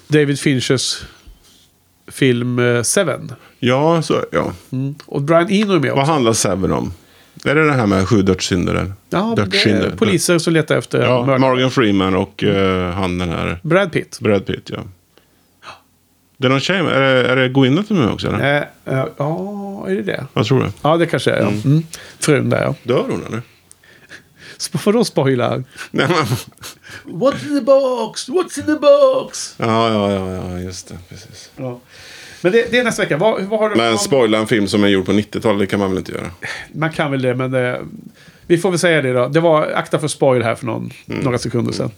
[0.08, 1.04] David Finchers
[2.08, 3.32] film eh, Seven.
[3.60, 4.54] Ja, så, ja.
[4.72, 4.96] Mm.
[5.06, 6.12] Och Brian Eno är med Vad också.
[6.12, 6.94] handlar Seven om?
[7.46, 8.94] Är det det här med sju dödssynder?
[9.10, 9.88] Ja, Dödssynder.
[9.88, 11.40] är poliser som letar efter Ja, mördare.
[11.40, 14.20] Morgan Freeman och eh, han den här Brad Pitt.
[14.20, 14.80] Brad Pitt, ja.
[16.38, 16.78] Det är någon tjej.
[16.78, 18.28] Är det, är det Gwyneth med också?
[18.28, 18.68] Eller?
[18.86, 20.26] Eh, eh, Ja, är det det?
[20.34, 20.72] Jag tror det.
[20.82, 21.48] Ja, det kanske är ja.
[21.66, 21.84] Mm.
[22.20, 22.76] Frun där ja.
[22.84, 23.42] Dör hon eller?
[24.86, 25.04] Vadå?
[25.92, 26.26] Nej, men...
[27.20, 28.30] What's in the box?
[28.30, 29.56] What's in the box?
[29.58, 30.98] Ja, ja, ja, ja, just det.
[31.10, 31.52] Precis.
[31.58, 31.80] Ja.
[32.46, 33.18] Men det, det är nästa vecka.
[33.18, 35.80] Vad, vad har du, Men spoila en film som är gjord på 90-talet, det kan
[35.80, 36.32] man väl inte göra?
[36.74, 37.82] Man kan väl det, men det,
[38.48, 39.28] vi får väl säga det då.
[39.28, 41.22] Det var akta för spoil här för någon, Mm.
[41.22, 41.92] några sekunder sedan.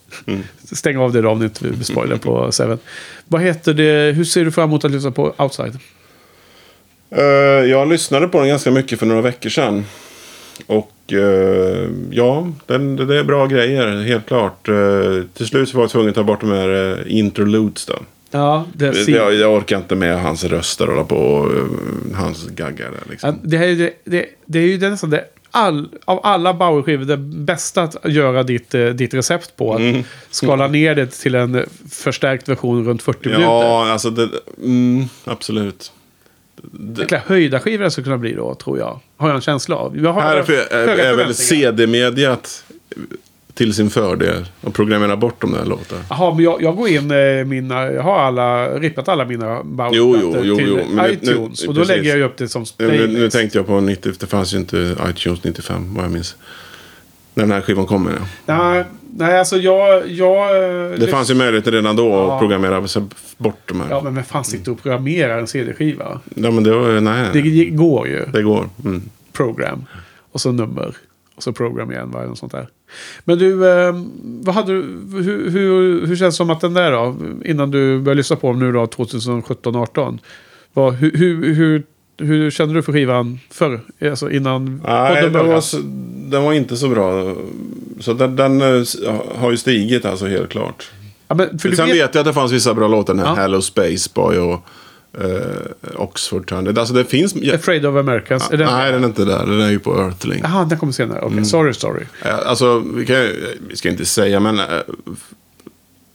[0.72, 2.80] Stäng av det då om ni inte vill bli spoiler på Seven.
[3.28, 4.14] Vad heter det?
[4.16, 5.80] Hur ser du fram emot att lyssna på Outside?
[7.10, 7.24] Eh,
[7.70, 9.86] jag lyssnade på den ganska mycket för några veckor sedan.
[10.68, 14.70] Och eh, ja, den, det det är bra grejer, helt klart.
[14.70, 17.96] Uh, till slut så var jag tvungen att ta bort de här uh, interludes då.
[18.32, 21.64] Ja, det, jag, jag orkar inte med hans röster hålla på och uh,
[22.16, 23.40] hans gaggar där liksom.
[23.44, 26.54] det, här är, ju det, det, det är ju det nästan det all, av alla
[26.54, 29.74] Bauer-skivor det bästa att göra ditt, eh, ditt recept på.
[29.74, 30.04] Att Mm.
[30.30, 33.44] skala ner det till en förstärkt version runt 40 minuter.
[33.44, 34.30] Ja, alltså det,
[34.64, 35.92] mm, absolut.
[36.98, 39.00] Jäkla höjda skivor det skulle kunna bli då, tror jag.
[39.18, 39.98] Har jag en känsla av.
[39.98, 41.34] Jag har Här är, för, väl förväntningar.
[41.34, 42.64] CD-mediet
[43.58, 44.46] till sin fördel.
[44.62, 46.02] Och programmera bort de där låtarna.
[46.10, 47.92] Jaha, men jag, jag går in eh, mina...
[47.92, 51.62] Jag har alla, rippat alla mina bauer Jo, jo, jo, till jo, nu- iTunes.
[51.62, 51.88] nu- och då precis.
[51.98, 53.14] lägger jag upp det som playlist.
[53.14, 56.36] nu, nu tänkte jag på 90, det fanns ju inte iTunes 95 vad jag minns.
[57.34, 58.12] När den här skivan kommer.
[58.46, 58.58] Ja.
[58.74, 58.84] Nej,
[59.18, 60.08] nej, alltså jag...
[60.12, 60.56] jag
[60.92, 62.34] eh, Det fanns ju möjligheter redan då Ja.
[62.34, 62.82] att programmera
[63.38, 63.88] bort de här.
[63.90, 66.20] Ja, Ja, men vem fan sitter och programmerar en CD-skiva?
[66.52, 67.26] men det var nej.
[67.34, 68.44] Det Det, går ju.
[68.44, 68.70] går.
[68.86, 69.02] Mm.
[69.34, 69.86] program.
[70.32, 70.96] Och så nummer.
[71.38, 72.12] Och så program igen.
[72.12, 72.26] Va?
[72.26, 72.68] Något sånt där.
[73.24, 74.82] Men du, eh, vad hade du,
[75.22, 77.16] hur, hur, hur känns det som att den där då?
[77.46, 80.20] Innan du började lyssna på dem nu då 2017-18.
[80.74, 81.84] Vad, hur, hur, hur,
[82.18, 83.82] hur kände du för skivan förr?
[84.02, 85.78] Alltså innan Nej, den var, så,
[86.30, 87.36] den var inte så bra.
[88.00, 88.86] Så den, den eh,
[89.36, 90.92] har ju stigit alltså helt klart.
[91.28, 93.14] Ja, men, Sen vet, vet jag att det fanns vissa bra låtar.
[93.14, 93.42] Den här Ja.
[93.42, 94.62] Hello Space Boy och
[95.14, 96.80] eh, Oxford Thunder.
[96.80, 97.36] Alltså det finns...
[97.36, 98.52] Ja, Afraid of Americans.
[98.52, 99.46] Är den, nej, den är inte där.
[99.46, 100.40] Den är ju på Earthling.
[100.44, 101.20] Jaha, den kommer senare.
[101.20, 101.46] Okej, Mm.
[101.46, 102.04] sorry, sorry.
[102.46, 103.30] Alltså, vi, kan,
[103.70, 104.66] vi ska inte säga men eh,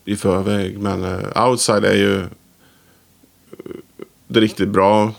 [0.04, 0.78] i förväg.
[0.78, 2.24] Men eh, Outside är ju eh,
[4.28, 5.14] det är riktigt bra,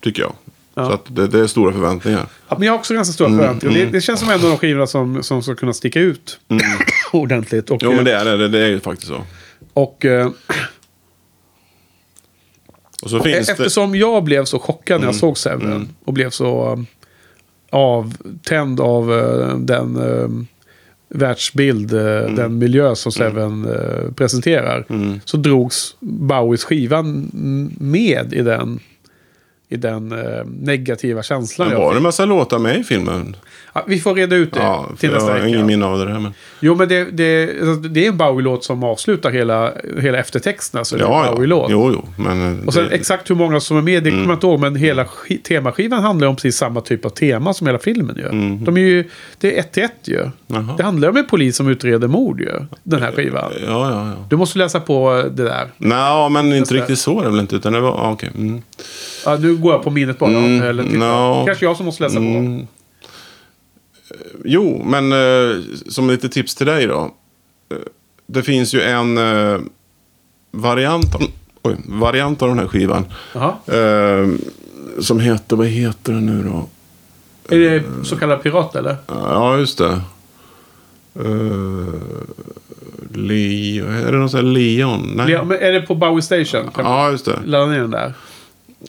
[0.00, 0.32] tycker jag.
[0.74, 0.86] Ja.
[0.86, 2.26] Så att det, det är stora förväntningar.
[2.48, 3.78] Ja, men jag har också ganska stora förväntningar.
[3.78, 6.38] Det, det känns som en av de skivorna som, som ska kunna sticka ut
[7.12, 7.70] ordentligt.
[7.70, 8.48] Och, Jo, men det är det.
[8.48, 9.22] Det är ju faktiskt så.
[9.72, 10.30] och eh,
[13.08, 13.32] Det...
[13.32, 16.86] E- Eftersom jag blev så chockad när jag såg Seven och blev så um,
[17.70, 20.46] avtänd av uh, den um,
[21.08, 24.84] världsbild, uh, den miljö som Seven uh, presenterar.
[25.24, 28.80] Så drogs Bowies skivan mm, med i den,
[29.68, 31.68] i den uh, negativa känslan.
[31.68, 33.36] Men var det en massa låtar med i filmen?
[33.76, 35.48] Ja, vi får reda ut det Ja, till jag nästa har vecka.
[35.48, 36.20] ingen minne av det här.
[36.20, 36.34] Men...
[36.60, 40.84] Jo, men det, det, alltså, det är en Bowie-låt som avslutar hela, hela eftertexten.
[40.84, 41.34] Så det är Ja, en.
[41.34, 41.70] Bowie-låt.
[41.70, 42.08] Jo, jo.
[42.24, 44.46] Men eh, Och sen det, exakt hur många som är med, det kommer jag inte
[44.46, 44.60] ihåg.
[44.60, 48.30] Men hela sk- temaskivan handlar om precis samma typ av tema som hela filmen gör.
[48.64, 49.04] De är ju,
[49.38, 50.30] det är ett till ett ju.
[50.46, 50.74] Jaha.
[50.76, 52.50] Det handlar om en polis som utreder mord ju.
[52.82, 53.52] Den här skivan.
[53.66, 54.26] ja, ja, ja.
[54.30, 55.66] Du måste läsa på det där.
[55.76, 56.80] Nej, men inte det.
[56.80, 57.56] riktigt så är det väl inte.
[57.56, 57.90] Utan det var...
[57.90, 58.30] ah, Okej.
[58.36, 58.62] Mm.
[59.24, 60.30] Ja, nu går jag på minnet bara.
[60.30, 61.46] Mm, eller no.
[61.46, 62.22] Kanske jag som måste läsa på.
[62.22, 62.66] Mm.
[64.44, 67.14] Jo, men eh, som lite tips till dig då.
[67.70, 67.76] Eh,
[68.26, 69.58] det finns ju en eh,
[70.50, 71.22] variant, av,
[71.62, 73.04] oj, variant av den här skivan.
[73.66, 74.28] Eh,
[75.00, 76.68] som heter, vad heter den nu då?
[77.54, 78.96] Är det så kallad pirat eller?
[79.06, 80.00] Ja, just det.
[81.20, 81.94] Uh,
[83.14, 85.12] Leo, är det någon sån här Leon?
[85.16, 85.30] Nej.
[85.30, 86.70] Ja, men är det på Bowie Station?
[86.74, 87.38] Kan Ja, just det.
[87.44, 88.12] ladda ner den där?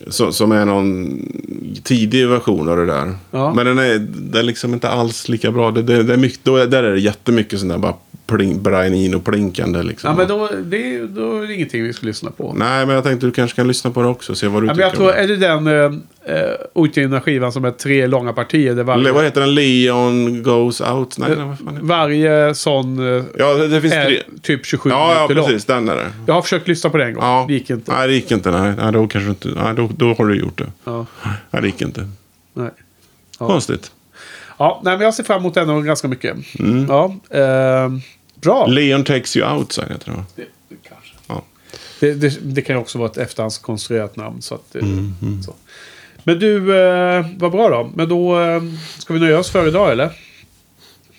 [0.07, 1.19] Som, som är någon
[1.83, 3.15] tidig version av det där.
[3.31, 3.53] Ja.
[3.53, 5.71] Men den är, den är liksom inte alls lika bra.
[5.71, 7.93] Det, det, det är mycket, då är, där är det jättemycket sånt där bara
[8.27, 10.09] pling, Brian Eno plinkande liksom.
[10.09, 12.53] Ja, men då, det, då är det ingenting vi ska lyssna på.
[12.53, 14.73] Nej, men jag tänkte du kanske kan lyssna på det också se vad du Ja,
[14.73, 14.83] men tycker.
[14.87, 18.69] jag tror, är det den uh, uh, outgivna skivan som är tre långa partier?
[18.69, 18.83] Där det.
[18.83, 19.53] varje, Vad heter den?
[19.55, 21.17] Leon Goes Out?
[21.17, 21.55] Nej, det?
[21.81, 24.21] varje sån uh, Ja, det, finns är tre.
[24.41, 25.45] typ 27 Ja, ja, minuter lång.
[25.45, 25.65] precis.
[25.65, 26.11] Den är det.
[26.25, 27.23] Jag har försökt lyssna på det en gång.
[27.23, 27.45] Ja.
[27.47, 27.91] Det gick inte.
[27.91, 28.51] Nej, det gick inte.
[28.51, 29.47] Nej, nej då kanske inte...
[29.63, 30.71] Nej, då, då har du gjort det.
[30.83, 31.05] Ja,
[31.51, 32.07] Nej, det gick inte.
[32.53, 32.69] nej.
[33.39, 33.47] Ja.
[33.47, 33.91] Konstigt.
[34.57, 36.37] Ja, nej, men jag ser fram emot den ganska mycket.
[36.59, 36.85] Mm.
[36.89, 37.89] Ja, eh,
[38.41, 38.65] bra.
[38.65, 40.23] Leon Takes You Outside heter det?
[40.35, 41.13] Det, det, kanske.
[41.27, 41.43] Ja.
[41.99, 44.41] Det, det, det kan ju också vara ett efterhandskonstruerat namn.
[44.41, 45.13] Så att, Mm,
[45.45, 45.53] Så.
[46.23, 47.91] Men du, eh, vad bra då.
[47.95, 48.61] Men då eh,
[48.97, 50.11] ska vi nöja oss för idag eller?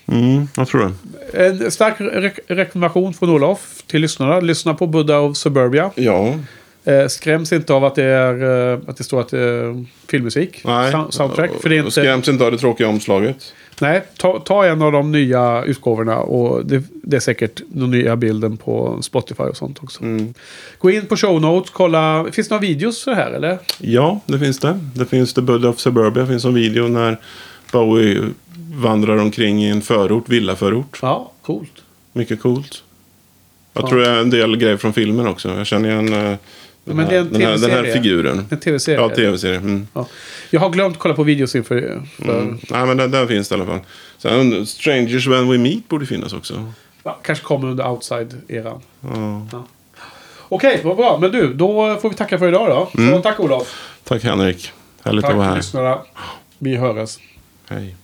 [0.06, 0.92] Mm, jag tror
[1.32, 1.44] det.
[1.44, 4.40] En stark re rekommendation från Olof till lyssnarna.
[4.40, 5.90] Lyssna på Buddha of Suburbia.
[5.94, 6.34] Ja.
[6.84, 10.60] Eh, skräms inte av att det, är, eh, att det står att det är filmmusik.
[10.64, 10.92] Nej.
[10.92, 11.50] Sound- Soundtrack.
[11.62, 13.54] För det inte, Skräms inte av det tråkiga omslaget.
[13.80, 18.16] Nej, ta, ta en av de nya utgåvorna och det, det är säkert den nya
[18.16, 20.02] bilden på Spotify och sånt också.
[20.02, 20.34] Mm.
[20.78, 22.26] Gå in på show notes, kolla.
[22.32, 23.58] Finns det några videos för det här eller?
[23.78, 24.80] Ja, det finns det.
[24.94, 26.22] Det finns The Bud of Suburbia.
[26.22, 27.16] Det finns en video när
[27.72, 28.22] Bowie
[28.74, 30.98] vandrar omkring i en förort, villaförort.
[31.02, 31.72] Ja, coolt.
[32.12, 32.82] Mycket coolt.
[33.72, 33.88] Jag Ja.
[33.88, 35.48] tror det är en del grejer från filmen också.
[35.48, 36.36] Jag känner igen eh,
[36.86, 38.46] den, här, en den, här, den här figuren.
[38.50, 39.00] En tv-serie.
[39.00, 39.56] Ja, tv-serie.
[39.56, 39.86] Mm.
[39.94, 40.06] Ja.
[40.50, 42.00] Jag har glömt kolla på videos inför...
[42.18, 42.58] För, Mm.
[42.70, 43.80] Nej, men den, den finns det i alla fall.
[44.18, 46.72] Sen, Strangers When We Meet borde finnas också.
[47.02, 48.80] ja, kanske kommer under outside-eran.
[49.52, 49.64] Ja.
[50.48, 51.18] Okej, vad bra.
[51.20, 53.00] Men du, då får vi tacka för idag då.
[53.10, 53.74] Så tack Olof.
[54.04, 54.72] Tack Henrik.
[55.04, 55.56] Härligt Tack att vara här.
[55.56, 55.98] lyssnarna.
[56.58, 57.18] Vi hörs.
[57.68, 57.96] Hej.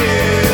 [0.00, 0.49] to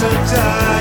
[0.00, 0.79] Sometimes.